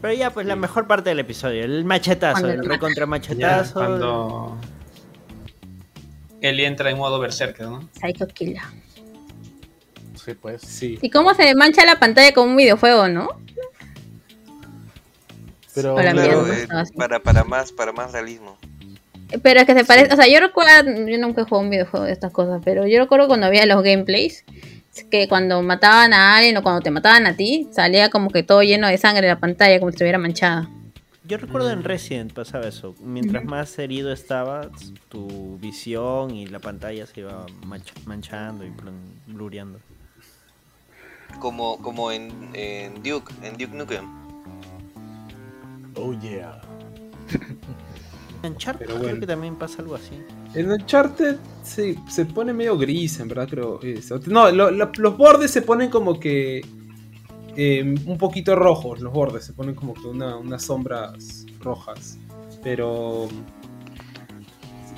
[0.00, 3.06] Pero ya, pues la mejor parte del episodio, el machetazo, Cuando el lo recontra ya,
[3.06, 3.74] machetazo.
[3.74, 4.58] cuando
[6.40, 7.88] Eli entra en modo berserker, ¿no?
[7.92, 8.62] Psycho Killer.
[10.28, 10.60] Sí, pues.
[10.60, 10.98] Sí.
[11.00, 13.28] Y cómo se mancha la pantalla como un videojuego, ¿no?
[15.74, 16.66] Pero Hola, Claro, eh,
[16.96, 18.58] para, para más, para más realismo.
[19.42, 22.04] Pero es que se parece, o sea, yo recuerdo, yo nunca he jugado un videojuego
[22.06, 24.44] de estas cosas, pero yo recuerdo cuando había los gameplays,
[25.10, 28.62] que cuando mataban a alguien o cuando te mataban a ti, salía como que todo
[28.62, 30.68] lleno de sangre la pantalla, como si estuviera manchada.
[31.24, 32.94] Yo recuerdo en Resident pasaba eso.
[33.00, 34.68] Mientras más herido estabas,
[35.10, 38.72] tu visión y la pantalla se iba manch- manchando y
[39.26, 39.78] blureando.
[41.38, 44.04] Como, como en, en Duke, en Duke Nukem.
[45.96, 46.60] Oh, yeah.
[48.44, 50.12] En Uncharted creo que también pasa algo así.
[50.54, 53.80] En Uncharted sí, se pone medio gris, en verdad, creo.
[53.82, 54.20] eso.
[54.26, 56.64] No, lo- lo- los bordes se ponen como que.
[57.56, 59.44] eh, un poquito rojos, los bordes.
[59.44, 62.16] Se ponen como que una- unas sombras rojas.
[62.62, 63.26] Pero.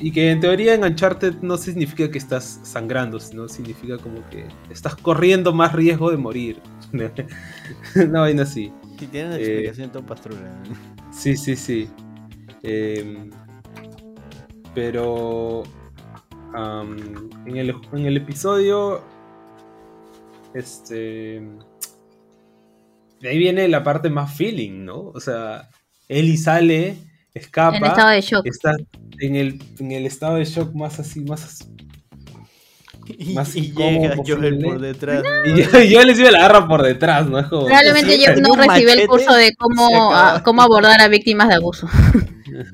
[0.01, 4.47] Y que en teoría en Uncharted no significa que estás sangrando, sino significa como que
[4.71, 6.61] estás corriendo más riesgo de morir.
[7.95, 8.73] Una vaina así.
[8.99, 10.41] Si tienen Eh, explicación, todo pastrula.
[11.13, 11.89] Sí, sí, sí.
[12.63, 13.31] Em,
[14.75, 15.65] pero.
[16.55, 19.03] en, el, en el episodio.
[20.55, 21.43] Este.
[23.21, 25.09] De ahí viene la parte más feeling, ¿no?
[25.15, 25.69] O sea,
[26.09, 26.97] Ellie sale,
[27.35, 27.77] escapa.
[27.77, 28.47] En estado de shock.
[28.47, 28.77] Está
[29.21, 31.67] en el, en el estado de shock más así, más.
[33.19, 35.25] Y, Más y llega Joel por detrás.
[35.45, 37.49] Y yo, yo les iba la agarra por detrás, ¿no?
[37.49, 37.75] Como- yo
[38.41, 41.89] no recibí el curso de cómo, a- cómo abordar a víctimas de abuso.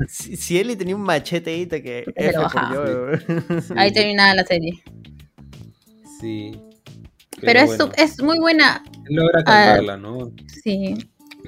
[0.09, 2.75] Si, si Eli tenía un machete ahí, te que Se lo F por bajaba.
[2.75, 3.61] yo.
[3.61, 4.83] Sí, Ahí terminaba la serie.
[6.21, 6.53] Sí.
[7.43, 10.33] Pero, es, bueno, es muy buena, Logra calmarla, ¿no?
[10.65, 10.95] sí.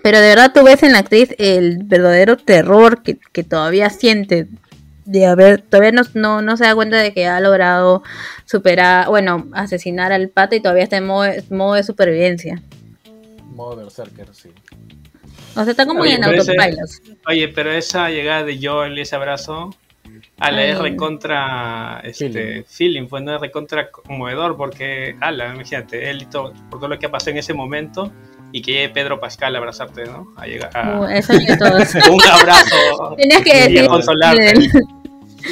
[0.02, 4.46] Pero de verdad tú ves en la actriz el verdadero terror que, que todavía siente
[5.08, 8.02] de haber, todavía no, no, no se da cuenta de que ha logrado
[8.44, 12.60] superar, bueno, asesinar al pata y todavía está en modo, modo de supervivencia.
[13.46, 14.50] Modo Berserker, sí.
[15.56, 16.90] O sea, está como Oye, en ese- autopilot.
[17.26, 19.74] Oye, pero esa llegada de Joel y ese abrazo
[20.38, 20.70] a la Ay.
[20.72, 26.80] R contra este, feeling, fue no recontra conmovedor porque, ala, imagínate, él y todo, por
[26.80, 28.12] todo lo que ha pasado en ese momento
[28.52, 30.32] y que llegue Pedro Pascal a abrazarte, ¿no?
[30.36, 31.76] A llegar a, Uh, eso y todo.
[32.14, 33.14] un abrazo.
[33.16, 33.86] Tenías que y a decir.
[33.86, 34.54] consolarte.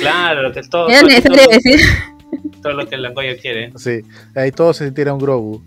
[0.00, 1.80] Claro, que todo, Era todo, necesario todo- decir.
[2.62, 3.72] todo lo que el Langoya quiere.
[3.76, 4.00] Sí,
[4.34, 5.62] ahí todos se sintieron Grogu.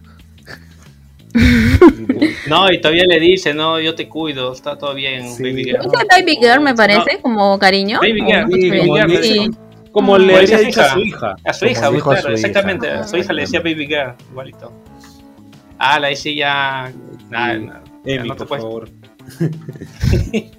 [2.47, 5.43] No, y todavía le dice, no, yo te cuido, está todo bien, Sí.
[5.43, 5.81] baby girl.
[5.83, 7.99] Dice Baby Girl, me parece, como cariño.
[8.01, 9.17] Baby girl, sí, como Sí.
[9.17, 9.49] dice-
[9.91, 11.35] Como le es dicho a su hija.
[11.45, 12.47] A su hija, dijo a su claro, hija.
[12.47, 12.89] exactamente.
[12.89, 14.71] A su hija le decía baby girl, igualito.
[15.79, 16.93] Ah, ahí sí ya.
[17.29, 18.89] Nada, nada, ya Emi, no te por puedes- favor.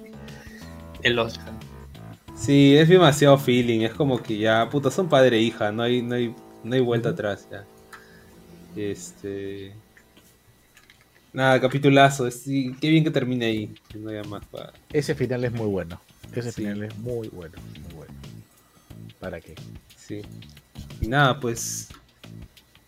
[1.03, 1.51] El Oscar.
[2.35, 3.81] Sí, es demasiado feeling.
[3.81, 5.71] Es como que ya, puta, son padre e hija.
[5.71, 7.63] No hay, no hay, no hay vuelta atrás ya.
[8.75, 9.73] Este.
[11.33, 12.29] Nada, capitulazo.
[12.31, 13.73] sí, qué bien que termine ahí.
[13.95, 14.73] No hay más para.
[14.91, 15.99] Ese final es muy bueno.
[16.33, 16.61] Ese Sí.
[16.63, 18.13] final es muy bueno, muy bueno.
[19.19, 19.53] ¿Para qué?
[19.95, 20.21] Sí.
[20.99, 21.89] Y nada, pues.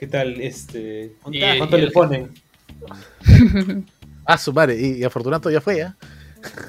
[0.04, 0.42] ¿Qué tal?
[0.42, 1.14] Este.
[1.32, 2.30] Y- ¿Cuánto y le el- ponen?
[4.26, 4.78] Ah, su madre.
[4.80, 5.96] Y, y Afortunato ya fue, ¿ya?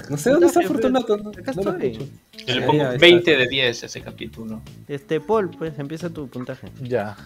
[0.09, 1.17] No sé dónde está Acá Fortunato.
[1.17, 2.11] No, acá no lo estoy.
[2.47, 2.99] Yo le pongo ya, está.
[2.99, 4.61] 20 de 10 ese capítulo.
[4.87, 6.69] Este, Paul, pues empieza tu puntaje.
[6.81, 7.17] Ya.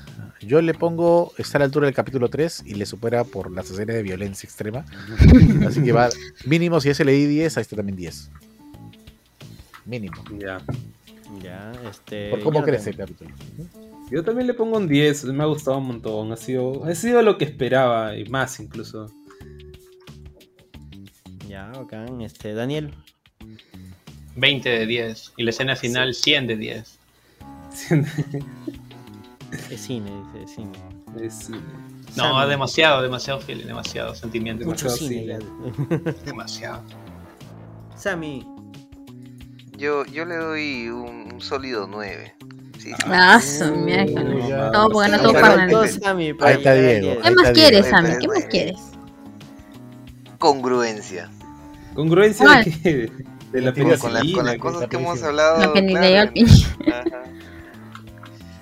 [0.40, 3.70] Yo le pongo, está a la altura del capítulo 3 y le supera por las
[3.70, 4.84] escenas de violencia extrema.
[5.66, 6.08] Así que va,
[6.46, 8.30] mínimo, si ese le di 10, ahí está también 10.
[9.84, 10.24] Mínimo.
[10.38, 10.60] Ya.
[11.42, 12.30] Ya, este.
[12.30, 13.30] Por cómo crece el capítulo.
[14.10, 17.20] Yo también le pongo un 10, me ha gustado un montón, ha sido, ha sido
[17.22, 19.12] lo que esperaba y más incluso.
[21.46, 22.20] Ya, bacán.
[22.22, 22.94] Este, Daniel.
[24.36, 25.32] 20 de 10.
[25.36, 26.98] Y la escena final 100 de 10.
[29.70, 30.72] Es cine, dice, es cine.
[31.20, 31.50] Es,
[32.16, 32.50] No, Sammy.
[32.50, 34.64] demasiado, demasiado feeling, demasiado sentimiento.
[34.64, 35.38] Mucho Demasiado cine.
[35.88, 36.14] cine.
[36.24, 36.82] Demasiado.
[37.96, 38.46] Sammy.
[39.76, 42.34] Yo, yo le doy un, un sólido 9.
[43.06, 44.70] Ah.
[44.72, 45.86] Todo porque no.
[46.00, 47.06] Sammy para Ahí está Diego.
[47.12, 47.18] 10.
[47.22, 47.86] ¿Qué más quieres.
[47.86, 48.18] Sammy?
[48.20, 48.76] ¿Qué más quieres?
[50.38, 51.30] Congruencia.
[51.94, 52.64] Congruencia ¿Cuál?
[52.64, 53.12] de, que-
[53.52, 55.72] de la Con Con, las- con las cosas la que hemos hablado.
[56.84, 57.10] Claro.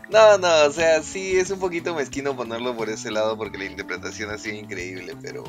[0.09, 3.65] No, no, o sea, sí es un poquito mezquino ponerlo por ese lado porque la
[3.65, 5.43] interpretación ha sido increíble, pero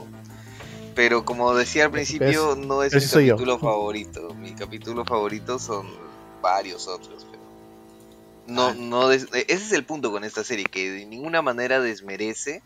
[0.96, 3.36] pero como decía al principio, no es mi soy yo.
[3.36, 4.34] capítulo favorito.
[4.34, 5.86] Mi capítulo favorito son
[6.42, 7.37] varios otros, pero
[8.48, 12.62] no no des- ese es el punto con esta serie que de ninguna manera desmerece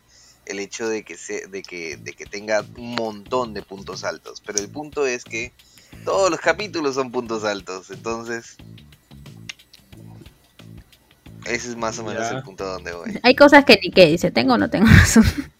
[0.45, 4.41] el hecho de que se, de que de que tenga un montón de puntos altos,
[4.45, 5.51] pero el punto es que
[6.05, 8.55] todos los capítulos son puntos altos, entonces
[11.45, 12.37] ese es más o menos Ya.
[12.37, 13.19] el punto donde voy.
[13.23, 15.25] Hay cosas que ni que dice, ¿tengo o no tengo razón?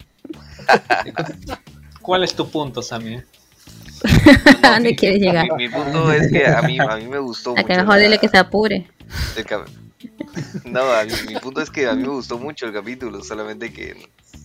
[2.02, 3.20] ¿Cuál es tu punto, Sammy?
[4.62, 5.46] ¿A dónde quieres llegar?
[5.56, 7.66] Mi, mi punto es que a mí, a mí me gustó A mucho.
[7.66, 8.88] que mejor la- dile que se apure.
[9.36, 9.44] el
[10.64, 13.72] No, a mí- mi punto es que a mí me gustó mucho el capítulo, solamente
[13.72, 13.96] que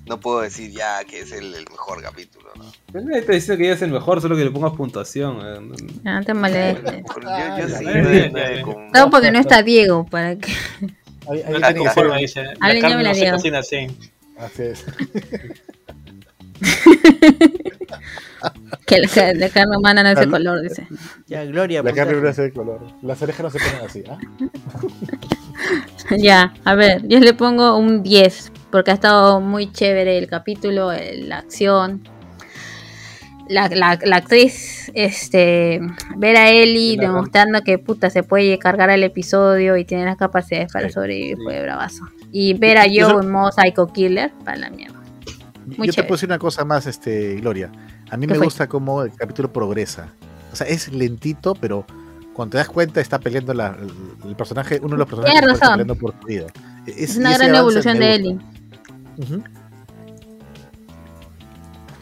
[0.05, 2.65] no puedo decir ya que es el, el mejor capítulo, ¿no?
[2.91, 5.37] Pero nadie te dice que ella es el mejor, solo que le pongas puntuación.
[5.41, 5.59] eh,
[6.03, 7.03] no- No te molestes.
[7.05, 8.29] Yo, yo sí, nueve- verdad.
[8.31, 10.51] nueve con- Todo porque no está Diego, para que...
[11.29, 12.43] Ahí, ahí No ser- conforma, dice.
[12.43, 13.35] La carne no se Diego.
[13.37, 13.87] cocina así.
[14.37, 14.85] Así es.
[18.85, 20.87] Que la, la carne humana no es de color, dice.
[21.27, 21.83] Ya, Gloria.
[21.83, 22.79] La carne no es de color.
[23.01, 24.17] Las orejas no se ponen así, ¿ah?
[26.17, 30.91] Ya, a ver, yo le pongo un 10, porque ha estado muy chévere el capítulo,
[30.91, 32.07] el- la acción.
[33.49, 35.79] La, la, la actriz, este,
[36.17, 40.71] ver a Ellie demostrando que puta se puede cargar el episodio y tiene las capacidades
[40.73, 41.43] para Sí, sobrevivir sí.
[41.43, 42.03] fue bravazo.
[42.31, 44.99] Y ver a Joe en modo Psycho Killer, para la mierda.
[45.77, 47.71] Muy Yo te puedo decir una cosa más, este, Gloria.
[48.09, 48.45] A mí ¿Qué me fue?
[48.47, 50.09] gusta cómo el capítulo progresa.
[50.51, 51.85] O sea, es lentito, pero
[52.33, 53.91] cuando te das cuenta está peleando la- el,
[54.29, 56.47] el personaje, uno de los personajes Tienes está peleando por su vida.
[56.85, 58.15] Es una gran evolución de.
[58.15, 58.37] Ellie.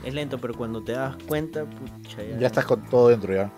[0.04, 2.38] Es lento, pero cuando te das cuenta, pucha, ya.
[2.40, 3.52] Ya estás con todo dentro ya.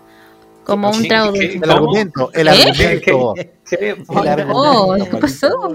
[0.64, 1.60] Como un ¿Qué- trago dulce.
[1.62, 2.50] El argumento, el ¿Eh?
[2.50, 3.34] argumento.
[3.68, 3.90] ¿Qué?
[3.90, 5.10] El Oh, argumento.
[5.10, 5.74] ¿qué pasó?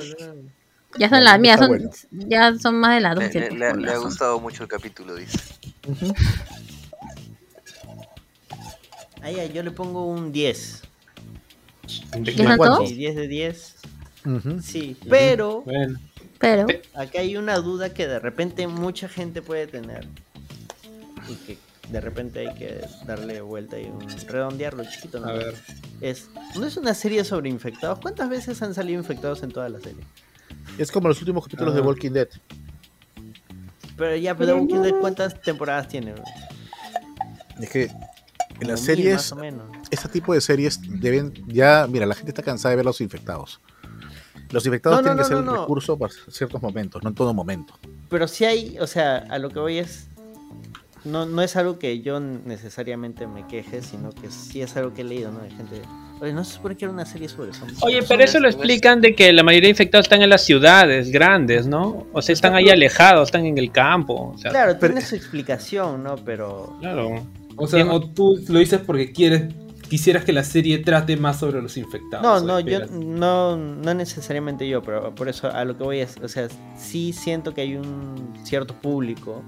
[0.98, 1.90] Ya son las mías, son, bueno.
[2.12, 3.40] ya son más de las 12.
[3.40, 5.40] le- le- con le ha gustado mucho el capítulo, dice.
[9.24, 10.82] Ahí, yo le pongo un 10.
[12.24, 12.78] ¿Ya son ¿Cuánto?
[12.78, 12.90] todos?
[12.90, 13.76] Sí, 10 de 10.
[14.26, 14.62] Ujú.
[14.62, 16.00] Sí, pero Bueno,
[16.40, 20.08] Pero, acá hay una duda que de repente mucha gente puede tener.
[21.30, 21.58] Y que
[21.90, 25.20] de repente hay que darle vuelta y un- redondearlo chiquito.
[25.20, 25.28] ¿no?
[25.28, 25.56] a ver.
[26.02, 28.00] Es, ¿No es una serie sobre infectados?
[28.00, 30.04] ¿Cuántas veces han salido infectados en toda la serie?
[30.78, 31.84] Es como los últimos capítulos de Ah.
[31.84, 32.28] Walking Dead.
[33.98, 36.14] Pero ya, pero Walking Dead, ¿cuántas temporadas tiene?
[36.14, 36.24] bro?
[37.62, 37.90] Es que
[38.60, 39.66] en las mil, series, Más o menos.
[39.92, 43.60] este tipo de series deben ya, mira, la gente está cansada de ver los infectados.
[44.52, 47.16] Los infectados No, no, tienen que ser no, un recurso para ciertos momentos, no en
[47.16, 47.74] todo momento.
[48.10, 50.08] Pero sí hay, o sea, a lo que voy es.
[51.06, 55.02] No, no es algo que yo necesariamente me queje, sino que sí es algo que
[55.02, 55.40] he leído, ¿no?
[55.42, 55.82] De gente.
[56.22, 57.84] Oye, no se supone que era una serie sobre zombies.
[57.84, 61.12] Oye, pero eso lo explican de que la mayoría de infectados están en las ciudades
[61.12, 62.08] grandes, ¿no?
[62.14, 64.32] O sea, están ahí alejados, están en el campo.
[64.34, 66.16] O sea, Claro, Pero- tiene su explicación, ¿no?
[66.16, 66.78] Pero.
[66.80, 67.22] claro.
[67.58, 69.54] O sea, o tú lo dices porque quieres,
[69.90, 72.24] quisieras que la serie trate más sobre los infectados.
[72.24, 76.16] No, no, yo no, no necesariamente yo, pero por eso a lo que voy es,
[76.24, 76.48] o sea,
[76.78, 79.44] sí siento que hay un cierto público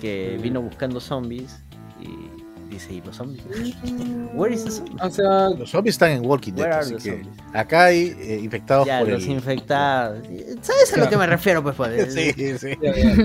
[0.00, 0.42] que Mm.
[0.42, 1.60] vino buscando zombies
[2.00, 2.37] y
[2.70, 3.42] dice, ¿y los zombies?
[4.34, 5.00] Where is the zombies?
[5.02, 7.28] O sea, Los zombies están en Walking Dead, así que zombies?
[7.52, 9.30] acá hay eh, infectados Ya, por los el...
[9.30, 10.26] infectados.
[10.62, 11.76] ¿Sabes a lo que me refiero, pues?
[11.76, 12.14] pues?
[12.14, 13.16] Sí, sí, ya, ya.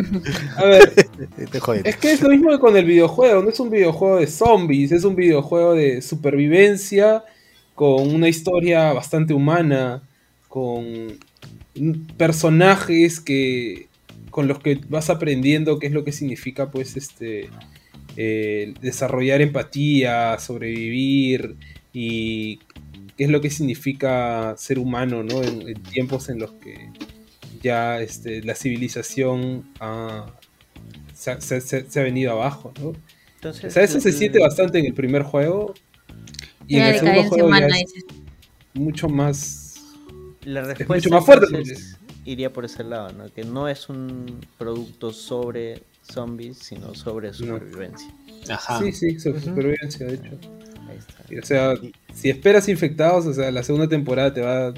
[0.58, 0.94] a ver,
[1.52, 1.90] te jodiendo.
[1.90, 3.42] es que es lo mismo que con el videojuego.
[3.44, 7.24] No es un videojuego de zombies, es un videojuego de supervivencia
[7.76, 10.04] con una historia bastante humana,
[10.48, 11.18] con
[12.18, 13.88] personajes que
[14.30, 17.50] con los que vas aprendiendo qué es lo que significa, pues, este
[18.18, 21.56] eh, desarrollar empatía, sobrevivir
[21.94, 22.58] y
[23.18, 25.44] qué es lo que significa ser humano, ¿no?
[25.44, 26.90] En, en tiempos en los que
[27.62, 30.26] ya este, la civilización ha-
[31.14, 32.94] se, ha- se- se- se ha venido abajo, ¿no?
[33.36, 35.74] Entonces, O sea, eso se siente bastante en el primer juego
[36.68, 37.94] y en el segundo juego ya es
[38.74, 39.76] mucho más...
[40.46, 43.32] La mucho más fuerte, entonces, iría por ese lado, ¿no?
[43.34, 48.08] Que no es un producto sobre zombies, sino sobre supervivencia.
[48.50, 48.80] Ajá.
[48.80, 50.38] Sí, sí, sobre supervivencia, de hecho.
[50.90, 51.24] Ahí está.
[51.42, 54.74] O sea, si esperas infectados, o sea, la segunda temporada te va,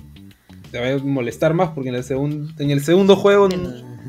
[0.71, 3.49] te va a molestar más porque en el, segun- en el segundo juego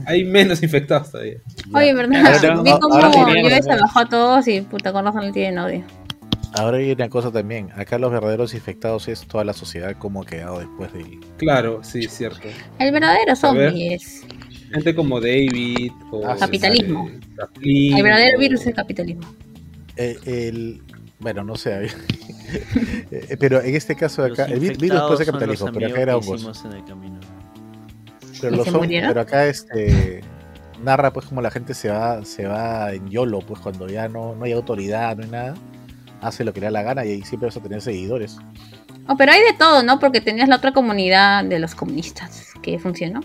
[0.06, 1.38] hay menos infectados todavía.
[1.74, 5.04] Oye, Ahora- verdad, vi como ahora yo sería- se bajó a todos y puta con
[5.04, 5.82] razón le tienen odio.
[6.54, 10.26] Ahora hay una cosa también, acá los verdaderos infectados es toda la sociedad como ha
[10.26, 11.20] quedado después del...
[11.36, 12.48] Claro, sí, es cierto.
[12.78, 13.36] El verdadero ver.
[13.36, 14.22] zombie es.
[14.72, 16.26] Gente como David o...
[16.26, 17.08] Ah, Capitalismo.
[17.62, 19.22] El verdadero virus es el capitalismo.
[19.96, 20.82] eh, el
[21.18, 21.86] bueno, no sé,
[23.10, 25.86] eh, pero en este caso de Los acá, el vi- virus puede ser capitalismo, pero
[25.88, 26.64] acá era hongos.
[26.64, 27.18] en el camino.
[28.40, 30.20] Pero, ¿Y los hongos- pero acá este
[30.84, 34.34] narra pues como la gente se va, se va en YOLO, pues cuando ya no,
[34.34, 35.54] no hay autoridad, no hay nada,
[36.20, 38.36] hace lo que le da la gana y ahí siempre vas a tener seguidores.
[39.08, 39.98] Oh, pero hay de todo, ¿no?
[39.98, 43.20] Porque tenías la otra comunidad de los comunistas que funcionó.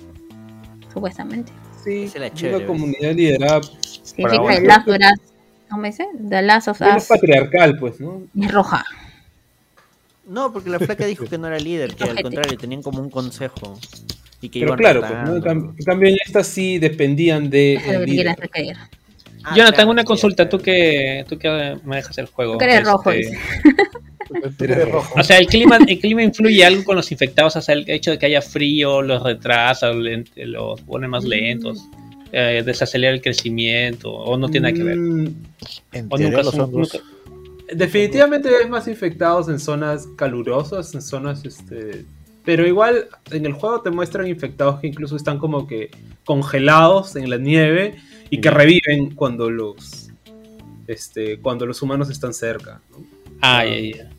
[0.93, 1.51] Supuestamente.
[1.83, 3.61] Sí, era una comunidad liderada
[4.03, 5.21] Significa el Last of Us.
[5.69, 6.07] ¿Cómo dice?
[6.29, 8.23] The Last of Us patriarcal, pues, ¿no?
[8.39, 8.85] es roja.
[10.27, 13.09] No, porque la flaca dijo que no era líder, que al contrario, tenían como un
[13.09, 13.79] consejo.
[14.41, 15.35] Y que Pero iban claro, pues, ¿no?
[15.35, 17.75] En cam- en cambio en estas sí dependían de...
[17.75, 18.35] El líder.
[19.43, 22.53] Ah, Jonathan, claro, una consulta, tú que, tú que manejas el juego.
[22.53, 23.39] Tú que eres rojo, este, dice.
[23.63, 23.63] Eres
[23.93, 24.05] rojo.
[25.17, 28.11] O sea, el clima, el clima influye algo con los infectados, o sea, el hecho
[28.11, 31.80] de que haya frío los retrasa, los pone más lentos,
[32.31, 34.97] eh, desacelera el crecimiento, o no tiene nada que ver.
[34.97, 35.27] Mm,
[35.93, 36.99] En O nunca los son- nunca-
[37.73, 42.06] Definitivamente ves más infectados en zonas calurosas, en zonas este.
[42.43, 45.89] Pero igual en el juego te muestran infectados que incluso están como que
[46.26, 47.95] congelados en la nieve
[48.30, 50.10] y que reviven cuando los
[50.88, 52.81] este cuando los humanos están cerca.
[52.91, 53.06] ¿no?
[53.41, 54.10] Ah, ya, ya.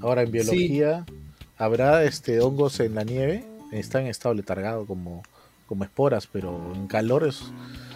[0.00, 1.04] Ahora en biología
[1.58, 5.22] habrá este hongos en la nieve, están en estado letargado como,
[5.66, 7.44] como esporas, pero en calor es-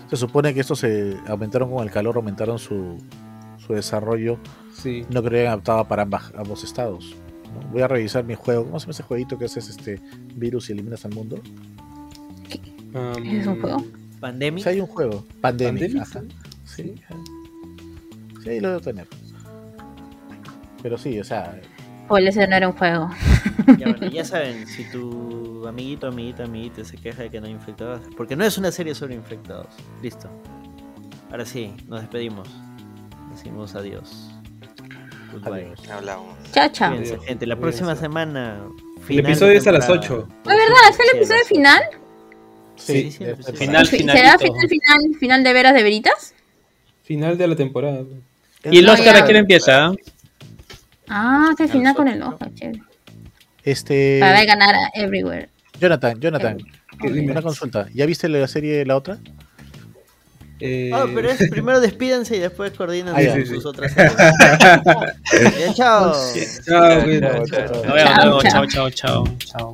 [0.09, 2.99] se supone que estos se aumentaron con el calor, aumentaron su,
[3.65, 4.39] su desarrollo
[4.75, 5.05] Sí.
[5.11, 7.15] no creo que adaptaba para ambas- ambos estados.
[7.55, 7.69] ¿no?
[7.71, 8.65] Voy a revisar mi juego.
[8.65, 10.01] ¿Cómo se llama ese jueguito que haces este
[10.37, 11.41] virus y eliminas al mundo?
[12.95, 13.77] Um, ¿Es un juego?
[13.77, 14.63] O Pandemic.
[14.65, 15.25] sea, hay un juego.
[15.41, 15.95] Pandemic.
[15.97, 16.23] Pandemic, ajá.
[16.65, 16.95] Sí.
[18.43, 19.07] Sí, ahí lo debo tener.
[20.83, 21.61] Pero sí, o sea,
[22.19, 23.11] Ese no era un juego.
[23.78, 27.53] Ya, bueno, ya saben, si tu amiguito, amiguita, amiguita se queja de que no hay
[27.53, 29.69] infectados, porque no es una serie sobre infectados.
[30.03, 30.28] Listo.
[31.31, 32.49] Ahora sí, nos despedimos.
[33.32, 34.28] Decimos adiós.
[35.32, 35.73] Goodbye.
[35.93, 36.35] Hablamos.
[36.53, 36.91] Chao, chao.
[36.97, 37.47] Gente.
[37.47, 37.57] La Cuídense.
[37.57, 38.59] próxima semana.
[38.99, 40.15] El final episodio es a las temporada.
[40.24, 40.28] 8.
[40.41, 40.77] ¿Es verdad?
[40.91, 41.82] ¿Es el Sí, episodio final?
[42.77, 43.19] Sí, sí,
[43.57, 46.35] Final, ¿Será final, final, final de veras de veritas?
[47.05, 48.03] Final de la temporada.
[48.65, 49.93] ¿Y el Oscar a quién empieza?
[51.11, 52.81] Ah, que A final con el ojo, chévere.
[53.65, 54.19] Este.
[54.20, 55.49] Para ganar a Everywhere.
[55.78, 56.59] Jonathan, Jonathan,
[57.01, 57.32] ¿Qué dime?
[57.32, 57.87] una consulta.
[57.95, 59.19] ¿Ya viste la serie la otra?
[60.61, 63.35] Eh, Ah, pero es primero despídanse y después coordinan Ah, ya.
[63.35, 63.66] sus Sí, sí.
[63.66, 63.95] otras
[65.74, 66.12] chao.
[66.65, 68.41] Chao.
[68.43, 69.24] chao, chao, chao.
[69.39, 69.73] chao.